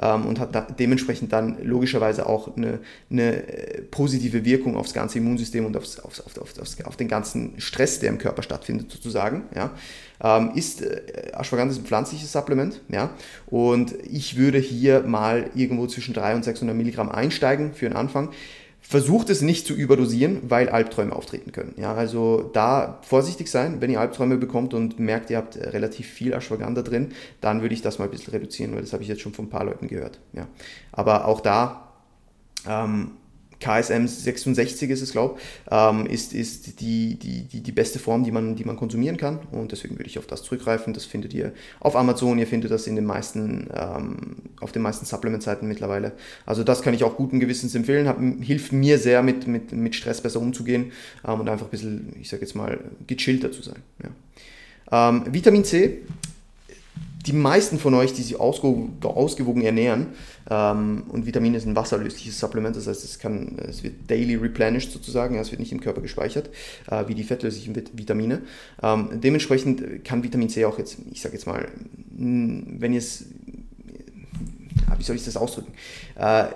Ähm, 0.00 0.26
und 0.26 0.40
hat 0.40 0.54
da 0.54 0.62
dementsprechend 0.62 1.32
dann 1.32 1.62
logischerweise 1.62 2.26
auch 2.26 2.56
eine, 2.56 2.78
eine 3.10 3.48
äh, 3.48 3.82
positive 3.82 4.44
Wirkung 4.44 4.76
aufs 4.76 4.94
ganze 4.94 5.18
Immunsystem 5.18 5.66
und 5.66 5.76
aufs, 5.76 5.98
aufs, 6.00 6.20
auf, 6.20 6.38
auf, 6.38 6.58
auf, 6.58 6.86
auf 6.86 6.96
den 6.96 7.08
ganzen 7.08 7.60
Stress, 7.60 8.00
der 8.00 8.08
im 8.08 8.18
Körper 8.18 8.42
stattfindet, 8.42 8.90
sozusagen. 8.90 9.42
Ja? 9.54 9.72
Ähm, 10.22 10.52
ist 10.54 10.82
äh, 10.82 11.32
Ashwagandha 11.32 11.72
ist 11.72 11.80
ein 11.80 11.86
pflanzliches 11.86 12.32
Supplement, 12.32 12.80
ja, 12.88 13.10
und 13.46 13.94
ich 14.10 14.36
würde 14.36 14.58
hier 14.58 15.00
mal 15.00 15.50
irgendwo 15.54 15.86
zwischen 15.86 16.14
300 16.14 16.36
und 16.36 16.44
600 16.44 16.76
Milligramm 16.76 17.10
einsteigen 17.10 17.72
für 17.72 17.88
den 17.88 17.96
Anfang. 17.96 18.30
Versucht 18.82 19.30
es 19.30 19.40
nicht 19.40 19.66
zu 19.66 19.74
überdosieren, 19.74 20.40
weil 20.48 20.68
Albträume 20.68 21.14
auftreten 21.14 21.52
können. 21.52 21.74
Ja, 21.76 21.94
also 21.94 22.50
da 22.52 22.98
vorsichtig 23.02 23.48
sein, 23.50 23.80
wenn 23.80 23.90
ihr 23.90 24.00
Albträume 24.00 24.36
bekommt 24.36 24.74
und 24.74 24.98
merkt, 24.98 25.30
ihr 25.30 25.36
habt 25.36 25.56
relativ 25.56 26.08
viel 26.08 26.32
Ashwagandha 26.32 26.82
drin, 26.82 27.12
dann 27.40 27.62
würde 27.62 27.74
ich 27.74 27.82
das 27.82 27.98
mal 27.98 28.06
ein 28.06 28.10
bisschen 28.10 28.32
reduzieren, 28.32 28.74
weil 28.74 28.80
das 28.80 28.92
habe 28.92 29.02
ich 29.02 29.08
jetzt 29.08 29.20
schon 29.22 29.32
von 29.32 29.46
ein 29.46 29.50
paar 29.50 29.64
Leuten 29.64 29.86
gehört. 29.86 30.18
Ja. 30.32 30.48
Aber 30.92 31.26
auch 31.26 31.40
da 31.40 31.92
ähm, 32.68 33.12
KSM 33.60 34.06
66 34.06 34.90
ist 34.90 35.02
es, 35.02 35.12
glaube 35.12 35.38
ähm, 35.70 36.06
ist, 36.06 36.32
ist 36.32 36.80
die, 36.80 37.18
die, 37.18 37.42
die, 37.42 37.60
die 37.60 37.72
beste 37.72 37.98
Form, 37.98 38.24
die 38.24 38.32
man, 38.32 38.56
die 38.56 38.64
man 38.64 38.76
konsumieren 38.76 39.16
kann. 39.16 39.38
Und 39.52 39.72
deswegen 39.72 39.96
würde 39.96 40.08
ich 40.08 40.18
auf 40.18 40.26
das 40.26 40.42
zurückgreifen. 40.42 40.94
Das 40.94 41.04
findet 41.04 41.34
ihr 41.34 41.52
auf 41.78 41.94
Amazon, 41.94 42.38
ihr 42.38 42.46
findet 42.46 42.70
das 42.70 42.86
in 42.86 42.96
den 42.96 43.04
meisten, 43.04 43.68
ähm, 43.74 44.36
auf 44.60 44.72
den 44.72 44.82
meisten 44.82 45.04
Supplement-Seiten 45.04 45.68
mittlerweile. 45.68 46.12
Also 46.46 46.64
das 46.64 46.82
kann 46.82 46.94
ich 46.94 47.04
auch 47.04 47.16
guten 47.16 47.38
Gewissens 47.38 47.74
empfehlen. 47.74 48.08
Hab, 48.08 48.18
hilft 48.40 48.72
mir 48.72 48.98
sehr, 48.98 49.22
mit, 49.22 49.46
mit, 49.46 49.72
mit 49.72 49.94
Stress 49.94 50.22
besser 50.22 50.40
umzugehen 50.40 50.92
ähm, 51.26 51.40
und 51.40 51.48
einfach 51.48 51.66
ein 51.66 51.70
bisschen, 51.70 52.16
ich 52.20 52.28
sage 52.28 52.42
jetzt 52.42 52.54
mal, 52.54 52.78
gechillter 53.06 53.52
zu 53.52 53.62
sein. 53.62 53.82
Ja. 54.02 55.10
Ähm, 55.10 55.24
Vitamin 55.30 55.64
C 55.64 55.98
die 57.26 57.32
meisten 57.32 57.78
von 57.78 57.94
euch, 57.94 58.12
die 58.12 58.22
sich 58.22 58.40
ausgewogen 58.40 59.62
ernähren, 59.62 60.06
und 60.54 61.26
Vitamine 61.26 61.56
ist 61.56 61.66
ein 61.66 61.76
wasserlösliches 61.76 62.38
Supplement, 62.38 62.74
das 62.74 62.86
heißt, 62.86 63.04
es, 63.04 63.18
kann, 63.18 63.56
es 63.68 63.84
wird 63.84 64.10
daily 64.10 64.34
replenished 64.34 64.90
sozusagen, 64.90 65.38
es 65.38 65.50
wird 65.50 65.60
nicht 65.60 65.72
im 65.72 65.80
Körper 65.80 66.00
gespeichert, 66.00 66.50
äh, 66.90 67.06
wie 67.06 67.14
die 67.14 67.22
fettlöslichen 67.24 67.76
Vitamine. 67.76 68.42
Ähm, 68.82 69.20
dementsprechend 69.22 70.04
kann 70.04 70.24
Vitamin 70.24 70.48
C 70.48 70.64
auch 70.64 70.78
jetzt, 70.78 70.98
ich 71.10 71.20
sage 71.20 71.34
jetzt 71.34 71.46
mal, 71.46 71.68
wenn 72.08 72.92
ihr 72.92 72.98
es, 72.98 73.26
wie 74.98 75.02
soll 75.04 75.16
ich 75.16 75.24
das 75.24 75.36
ausdrücken, 75.36 75.72
äh, 76.16 76.46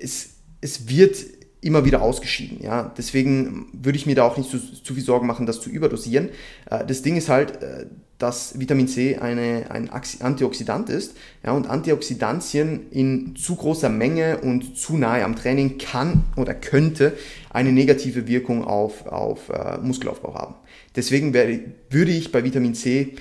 es, 0.00 0.30
es 0.60 0.88
wird 0.88 1.16
immer 1.60 1.84
wieder 1.84 2.02
ausgeschieden. 2.02 2.62
Ja? 2.62 2.92
Deswegen 2.96 3.68
würde 3.72 3.96
ich 3.96 4.06
mir 4.06 4.14
da 4.14 4.24
auch 4.24 4.36
nicht 4.36 4.50
zu, 4.50 4.58
zu 4.58 4.94
viel 4.94 5.04
Sorgen 5.04 5.26
machen, 5.26 5.46
das 5.46 5.60
zu 5.60 5.70
überdosieren. 5.70 6.30
Äh, 6.70 6.84
das 6.84 7.02
Ding 7.02 7.16
ist 7.16 7.28
halt, 7.28 7.62
äh, 7.62 7.86
dass 8.20 8.60
Vitamin 8.60 8.86
C 8.86 9.16
eine, 9.16 9.70
ein 9.70 9.90
Antioxidant 9.90 10.90
ist. 10.90 11.16
Ja, 11.44 11.52
und 11.52 11.68
Antioxidantien 11.68 12.90
in 12.90 13.34
zu 13.34 13.56
großer 13.56 13.88
Menge 13.88 14.38
und 14.38 14.76
zu 14.76 14.96
nahe 14.96 15.24
am 15.24 15.34
Training 15.34 15.78
kann 15.78 16.24
oder 16.36 16.54
könnte 16.54 17.14
eine 17.48 17.72
negative 17.72 18.28
Wirkung 18.28 18.64
auf, 18.64 19.06
auf 19.06 19.48
äh, 19.48 19.78
Muskelaufbau 19.78 20.34
haben. 20.34 20.54
Deswegen 20.94 21.32
werde, 21.32 21.62
würde 21.88 22.12
ich 22.12 22.30
bei 22.30 22.44
Vitamin 22.44 22.74
C 22.74 23.14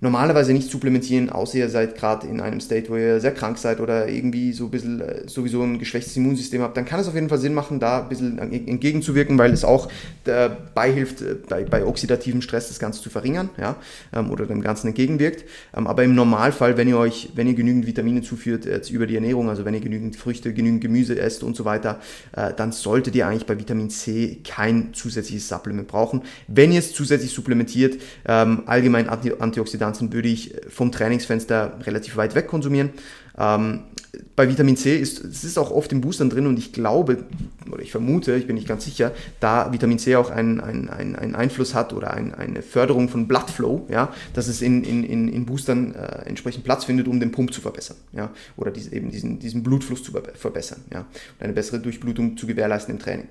normalerweise 0.00 0.52
nicht 0.52 0.70
supplementieren, 0.70 1.30
außer 1.30 1.58
ihr 1.58 1.68
seid 1.68 1.96
gerade 1.96 2.26
in 2.26 2.40
einem 2.40 2.60
State, 2.60 2.88
wo 2.90 2.96
ihr 2.96 3.20
sehr 3.20 3.32
krank 3.32 3.58
seid 3.58 3.80
oder 3.80 4.08
irgendwie 4.08 4.52
so 4.52 4.64
ein 4.64 4.70
bisschen 4.70 5.00
äh, 5.00 5.28
sowieso 5.28 5.62
ein 5.62 5.78
geschwächtes 5.78 6.16
Immunsystem 6.16 6.62
habt, 6.62 6.76
dann 6.76 6.84
kann 6.84 7.00
es 7.00 7.08
auf 7.08 7.14
jeden 7.14 7.28
Fall 7.28 7.38
Sinn 7.38 7.54
machen, 7.54 7.80
da 7.80 8.02
ein 8.02 8.08
bisschen 8.08 8.38
entgegenzuwirken, 8.38 9.38
weil 9.38 9.52
es 9.52 9.64
auch 9.64 9.88
dabei 10.24 10.92
hilft, 10.92 11.22
äh, 11.22 11.36
bei, 11.48 11.64
bei 11.64 11.84
oxidativem 11.84 12.42
Stress 12.42 12.68
das 12.68 12.78
Ganze 12.78 13.00
zu 13.00 13.10
verringern 13.10 13.48
ja, 13.58 13.76
ähm, 14.12 14.30
oder 14.30 14.46
dem 14.46 14.60
Ganzen 14.60 14.88
entgegenwirkt. 14.88 15.44
Ähm, 15.74 15.86
aber 15.86 16.04
im 16.04 16.14
Normalfall, 16.14 16.76
wenn 16.76 16.88
ihr 16.88 16.98
euch, 16.98 17.30
wenn 17.34 17.46
ihr 17.46 17.54
genügend 17.54 17.86
Vitamine 17.86 18.22
zuführt 18.22 18.66
jetzt 18.66 18.90
über 18.90 19.06
die 19.06 19.14
Ernährung, 19.14 19.48
also 19.48 19.64
wenn 19.64 19.74
ihr 19.74 19.80
genügend 19.80 20.16
Früchte, 20.16 20.52
genügend 20.52 20.82
Gemüse 20.82 21.18
esst 21.18 21.42
und 21.42 21.56
so 21.56 21.64
weiter, 21.64 22.00
äh, 22.32 22.52
dann 22.54 22.72
solltet 22.72 23.14
ihr 23.14 23.26
eigentlich 23.26 23.46
bei 23.46 23.58
Vitamin 23.58 23.88
C 23.88 24.40
kein 24.44 24.92
zusätzliches 24.92 25.48
Supplement 25.48 25.88
brauchen. 25.88 26.22
Wenn 26.48 26.72
ihr 26.72 26.80
es 26.80 26.92
zusätzlich 26.92 27.32
supplementiert, 27.32 28.00
ähm, 28.26 28.62
allgemein 28.66 29.08
Antioxidantien 29.08 29.85
Antioxidantien 29.86 30.12
würde 30.12 30.28
ich 30.28 30.54
vom 30.68 30.92
Trainingsfenster 30.92 31.78
relativ 31.84 32.16
weit 32.16 32.34
weg 32.34 32.46
konsumieren. 32.46 32.90
Ähm, 33.38 33.84
bei 34.34 34.48
Vitamin 34.48 34.78
C 34.78 34.96
ist 34.96 35.22
es 35.22 35.44
ist 35.44 35.58
auch 35.58 35.70
oft 35.70 35.92
in 35.92 36.00
Boostern 36.00 36.30
drin 36.30 36.46
und 36.46 36.58
ich 36.58 36.72
glaube, 36.72 37.24
oder 37.70 37.82
ich 37.82 37.90
vermute, 37.90 38.34
ich 38.36 38.46
bin 38.46 38.56
nicht 38.56 38.68
ganz 38.68 38.84
sicher, 38.84 39.12
da 39.40 39.72
Vitamin 39.72 39.98
C 39.98 40.16
auch 40.16 40.30
einen, 40.30 40.60
einen, 40.60 40.88
einen 40.88 41.34
Einfluss 41.34 41.74
hat 41.74 41.92
oder 41.92 42.14
ein, 42.14 42.34
eine 42.34 42.62
Förderung 42.62 43.10
von 43.10 43.28
Blood 43.28 43.50
Flow, 43.50 43.86
ja, 43.90 44.12
dass 44.32 44.48
es 44.48 44.62
in, 44.62 44.84
in, 44.84 45.28
in 45.28 45.44
Boostern 45.44 45.94
äh, 45.94 46.22
entsprechend 46.26 46.64
Platz 46.64 46.84
findet, 46.84 47.08
um 47.08 47.20
den 47.20 47.30
Pump 47.30 47.52
zu 47.52 47.60
verbessern, 47.60 47.98
ja, 48.12 48.30
oder 48.56 48.70
diese, 48.70 48.94
eben 48.94 49.10
diesen, 49.10 49.38
diesen 49.38 49.62
Blutfluss 49.62 50.02
zu 50.02 50.12
verbessern, 50.12 50.82
ja, 50.92 51.00
und 51.00 51.42
eine 51.42 51.52
bessere 51.52 51.78
Durchblutung 51.78 52.38
zu 52.38 52.46
gewährleisten 52.46 52.94
im 52.94 53.00
Training. 53.00 53.28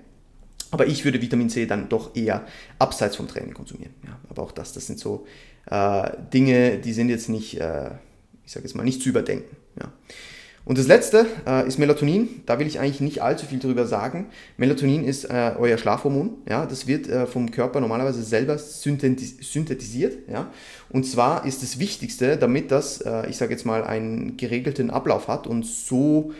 Aber 0.72 0.88
ich 0.88 1.06
würde 1.06 1.22
Vitamin 1.22 1.50
C 1.50 1.65
dann 1.65 1.89
doch 1.89 2.15
eher 2.15 2.46
abseits 2.80 3.15
vom 3.15 3.28
Training 3.28 3.54
konsumieren. 3.54 3.94
Ja. 4.04 4.20
Aber 4.30 4.41
auch 4.44 4.52
das, 4.52 4.74
das 4.74 4.88
sind 4.88 5.00
so 5.00 5.26
äh, 5.69 6.12
Dinge, 6.34 6.78
die 6.78 6.93
sind 6.93 7.10
jetzt 7.10 7.30
nicht, 7.30 7.60
äh, 7.60 7.91
ich 8.45 8.51
sage 8.51 8.65
jetzt 8.65 8.75
mal, 8.75 8.84
nicht 8.84 9.01
zu 9.01 9.10
überdenken. 9.10 9.56
Ja. 9.80 9.91
Und 10.65 10.80
das 10.80 10.88
letzte 10.88 11.28
äh, 11.45 11.67
ist 11.67 11.78
Melatonin. 11.78 12.41
Da 12.47 12.58
will 12.58 12.65
ich 12.65 12.80
eigentlich 12.80 12.99
nicht 12.99 13.21
allzu 13.21 13.45
viel 13.45 13.60
darüber 13.60 13.86
sagen. 13.86 14.28
Melatonin 14.58 15.04
ist 15.04 15.25
äh, 15.25 15.54
euer 15.60 15.78
Schlafhormon. 15.78 16.38
Ja, 16.49 16.65
das 16.65 16.88
wird 16.88 17.08
äh, 17.08 17.28
vom 17.28 17.51
Körper 17.51 17.80
normalerweise 17.80 18.23
selber 18.23 18.58
synthetis 18.58 19.38
synthetisiert. 19.41 20.28
Ja, 20.28 20.51
und 20.89 21.06
zwar 21.06 21.45
ist 21.45 21.62
das 21.62 21.78
Wichtigste, 21.78 22.38
damit 22.38 22.71
das, 22.71 22.99
äh, 23.01 23.30
ich 23.30 23.38
sage 23.38 23.51
jetzt 23.51 23.65
mal, 23.65 23.84
einen 23.84 24.38
geregelten 24.38 24.89
Ablauf 24.89 25.28
hat 25.28 25.45
und 25.45 25.67
so 25.67 26.34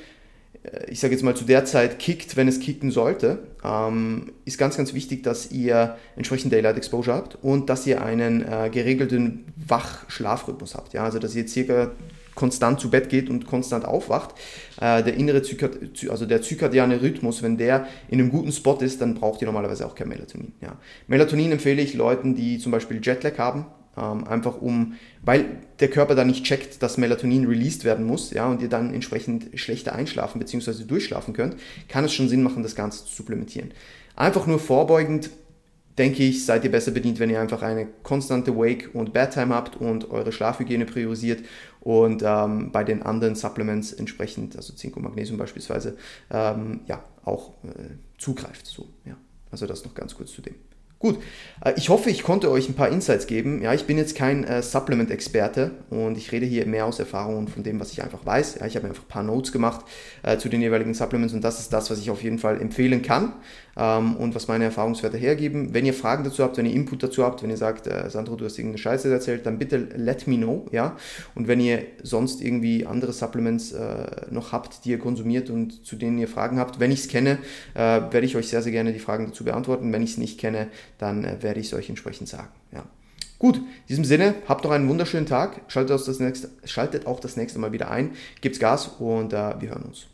ich 0.88 0.99
sage 0.99 1.13
jetzt 1.13 1.23
mal, 1.23 1.36
zu 1.36 1.45
der 1.45 1.65
Zeit 1.65 1.99
kickt, 1.99 2.36
wenn 2.36 2.47
es 2.47 2.60
kicken 2.60 2.91
sollte, 2.91 3.39
ähm, 3.63 4.32
ist 4.45 4.58
ganz, 4.58 4.78
ganz 4.78 4.93
wichtig, 4.93 5.23
dass 5.23 5.51
ihr 5.51 5.97
entsprechend 6.15 6.54
Daylight 6.54 6.78
Exposure 6.78 7.15
habt 7.15 7.38
und 7.41 7.69
dass 7.69 7.86
ihr 7.88 8.04
einen 8.04 8.41
äh, 8.41 8.69
geregelten 8.69 9.45
Wach-Schlafrhythmus 9.67 10.75
habt. 10.75 10.93
Ja? 10.93 11.04
Also, 11.04 11.19
dass 11.19 11.36
ihr 11.36 11.47
circa 11.47 11.91
konstant 12.36 12.80
zu 12.80 12.89
Bett 12.89 13.10
geht 13.10 13.30
und 13.30 13.47
konstant 13.47 13.86
aufwacht. 13.86 14.36
Äh, 14.80 15.04
der 15.04 15.15
innere 15.15 15.41
Zykad 15.41 15.80
also 16.10 16.25
der 16.25 16.41
zykadiane 16.41 17.01
Rhythmus, 17.01 17.41
wenn 17.41 17.58
der 17.58 17.88
in 18.10 18.19
einem 18.19 18.30
guten 18.30 18.51
Spot 18.51 18.75
ist, 18.75 19.01
dann 19.01 19.15
braucht 19.15 19.41
ihr 19.41 19.45
normalerweise 19.45 19.86
auch 19.86 19.95
kein 19.95 20.10
Melatonin. 20.10 20.51
Ja. 20.62 20.78
Melatonin 21.08 21.54
empfehle 21.54 21.82
ich 21.82 21.93
Leuten, 21.93 22.36
die 22.36 22.60
zum 22.60 22.71
Beispiel 22.71 22.99
Jetlag 23.01 23.38
haben, 23.38 23.65
ähm, 23.97 24.27
einfach 24.27 24.62
um, 24.62 24.95
weil 25.23 25.45
der 25.79 25.89
Körper 25.89 26.15
dann 26.15 26.27
nicht 26.27 26.43
checkt, 26.43 26.81
dass 26.81 26.97
Melatonin 26.97 27.47
released 27.47 27.84
werden 27.84 28.05
muss, 28.05 28.31
ja, 28.31 28.47
und 28.47 28.62
ihr 28.62 28.69
dann 28.69 28.93
entsprechend 28.93 29.60
schlechter 29.60 29.95
einschlafen 29.95 30.39
bzw. 30.39 30.84
durchschlafen 30.84 31.34
könnt, 31.34 31.55
kann 31.88 32.05
es 32.05 32.13
schon 32.13 32.29
Sinn 32.29 32.43
machen, 32.43 32.63
das 32.63 32.75
Ganze 32.75 33.05
zu 33.05 33.13
supplementieren. 33.15 33.71
Einfach 34.15 34.47
nur 34.47 34.60
vorbeugend, 34.60 35.29
denke 35.97 36.23
ich, 36.23 36.45
seid 36.45 36.63
ihr 36.63 36.71
besser 36.71 36.91
bedient, 36.91 37.19
wenn 37.19 37.29
ihr 37.29 37.39
einfach 37.39 37.62
eine 37.62 37.88
konstante 38.03 38.55
Wake- 38.55 38.89
und 38.93 39.13
Bedtime 39.13 39.53
habt 39.53 39.77
und 39.77 40.10
eure 40.12 40.31
Schlafhygiene 40.31 40.86
priorisiert 40.86 41.43
und 41.79 42.21
ähm, 42.25 42.71
bei 42.71 42.84
den 42.84 43.03
anderen 43.03 43.36
Supplements 43.36 43.93
entsprechend, 43.93 44.55
also 44.55 44.73
Zink 44.73 44.97
und 44.97 45.03
Magnesium 45.03 45.38
beispielsweise, 45.38 45.97
ähm, 46.31 46.81
ja, 46.88 47.03
auch 47.23 47.51
äh, 47.63 47.95
zugreift. 48.17 48.65
So, 48.67 48.89
ja. 49.05 49.15
Also 49.51 49.67
das 49.67 49.86
noch 49.86 49.93
ganz 49.93 50.15
kurz 50.15 50.34
zu 50.34 50.41
dem. 50.41 50.55
Gut, 51.05 51.19
äh, 51.63 51.73
ich 51.77 51.89
hoffe, 51.89 52.09
ich 52.09 52.23
konnte 52.23 52.49
euch 52.49 52.67
ein 52.67 52.73
paar 52.73 52.89
Insights 52.89 53.27
geben. 53.27 53.61
Ja, 53.61 53.75
ich 53.75 53.85
bin 53.85 53.95
jetzt 53.95 54.15
kein 54.15 54.43
äh, 54.43 54.63
Supplement-Experte 54.63 55.69
und 55.91 56.17
ich 56.17 56.31
rede 56.31 56.47
hier 56.47 56.65
mehr 56.65 56.87
aus 56.87 56.97
Erfahrung 56.97 57.37
und 57.37 57.51
von 57.51 57.61
dem, 57.61 57.79
was 57.79 57.91
ich 57.91 58.01
einfach 58.01 58.25
weiß. 58.25 58.55
Ja, 58.59 58.65
ich 58.65 58.75
habe 58.75 58.87
einfach 58.87 59.03
ein 59.03 59.07
paar 59.07 59.21
Notes 59.21 59.51
gemacht 59.51 59.85
äh, 60.23 60.39
zu 60.39 60.49
den 60.49 60.61
jeweiligen 60.61 60.95
Supplements 60.95 61.35
und 61.35 61.43
das 61.43 61.59
ist 61.59 61.71
das, 61.71 61.91
was 61.91 61.99
ich 61.99 62.09
auf 62.09 62.23
jeden 62.23 62.39
Fall 62.39 62.59
empfehlen 62.59 63.03
kann 63.03 63.33
ähm, 63.77 64.15
und 64.17 64.35
was 64.35 64.47
meine 64.47 64.65
Erfahrungswerte 64.65 65.17
hergeben. 65.17 65.73
Wenn 65.73 65.85
ihr 65.85 65.93
Fragen 65.93 66.23
dazu 66.23 66.43
habt, 66.43 66.57
wenn 66.57 66.65
ihr 66.65 66.73
Input 66.73 67.03
dazu 67.03 67.23
habt, 67.23 67.43
wenn 67.43 67.49
ihr 67.49 67.57
sagt, 67.57 67.88
äh, 67.88 68.09
Sandro, 68.09 68.35
du 68.35 68.45
hast 68.45 68.57
irgendeine 68.57 68.79
Scheiße 68.79 69.11
erzählt, 69.11 69.45
dann 69.45 69.57
bitte 69.57 69.77
let 69.77 70.27
me 70.27 70.38
know. 70.38 70.65
Ja? 70.71 70.95
Und 71.35 71.47
wenn 71.47 71.59
ihr 71.59 71.83
sonst 72.03 72.41
irgendwie 72.41 72.85
andere 72.85 73.13
Supplements 73.13 73.71
äh, 73.73 74.05
noch 74.29 74.51
habt, 74.51 74.85
die 74.85 74.91
ihr 74.91 74.99
konsumiert 74.99 75.49
und 75.49 75.85
zu 75.85 75.95
denen 75.95 76.17
ihr 76.17 76.27
Fragen 76.27 76.59
habt, 76.59 76.79
wenn 76.79 76.91
ich 76.91 77.01
es 77.01 77.07
kenne, 77.07 77.39
äh, 77.73 77.79
werde 77.79 78.25
ich 78.25 78.35
euch 78.35 78.47
sehr, 78.47 78.61
sehr 78.61 78.71
gerne 78.71 78.93
die 78.93 78.99
Fragen 78.99 79.27
dazu 79.27 79.43
beantworten. 79.43 79.91
Wenn 79.91 80.03
ich 80.03 80.11
es 80.11 80.17
nicht 80.17 80.39
kenne, 80.39 80.67
dann 80.97 81.25
äh, 81.25 81.41
werde 81.41 81.59
ich 81.59 81.67
es 81.67 81.73
euch 81.73 81.89
entsprechend 81.89 82.29
sagen. 82.29 82.49
Ja. 82.71 82.83
Gut, 83.38 83.57
in 83.57 83.63
diesem 83.89 84.05
Sinne, 84.05 84.35
habt 84.47 84.63
noch 84.63 84.71
einen 84.71 84.88
wunderschönen 84.88 85.25
Tag. 85.25 85.61
Schaltet, 85.67 86.07
das 86.07 86.19
nächste, 86.19 86.49
schaltet 86.63 87.05
auch 87.05 87.19
das 87.19 87.35
nächste 87.35 87.59
Mal 87.59 87.73
wieder 87.73 87.91
ein. 87.91 88.11
Gebt's 88.39 88.59
Gas 88.59 88.88
und 88.99 89.33
äh, 89.33 89.59
wir 89.59 89.69
hören 89.69 89.83
uns. 89.83 90.07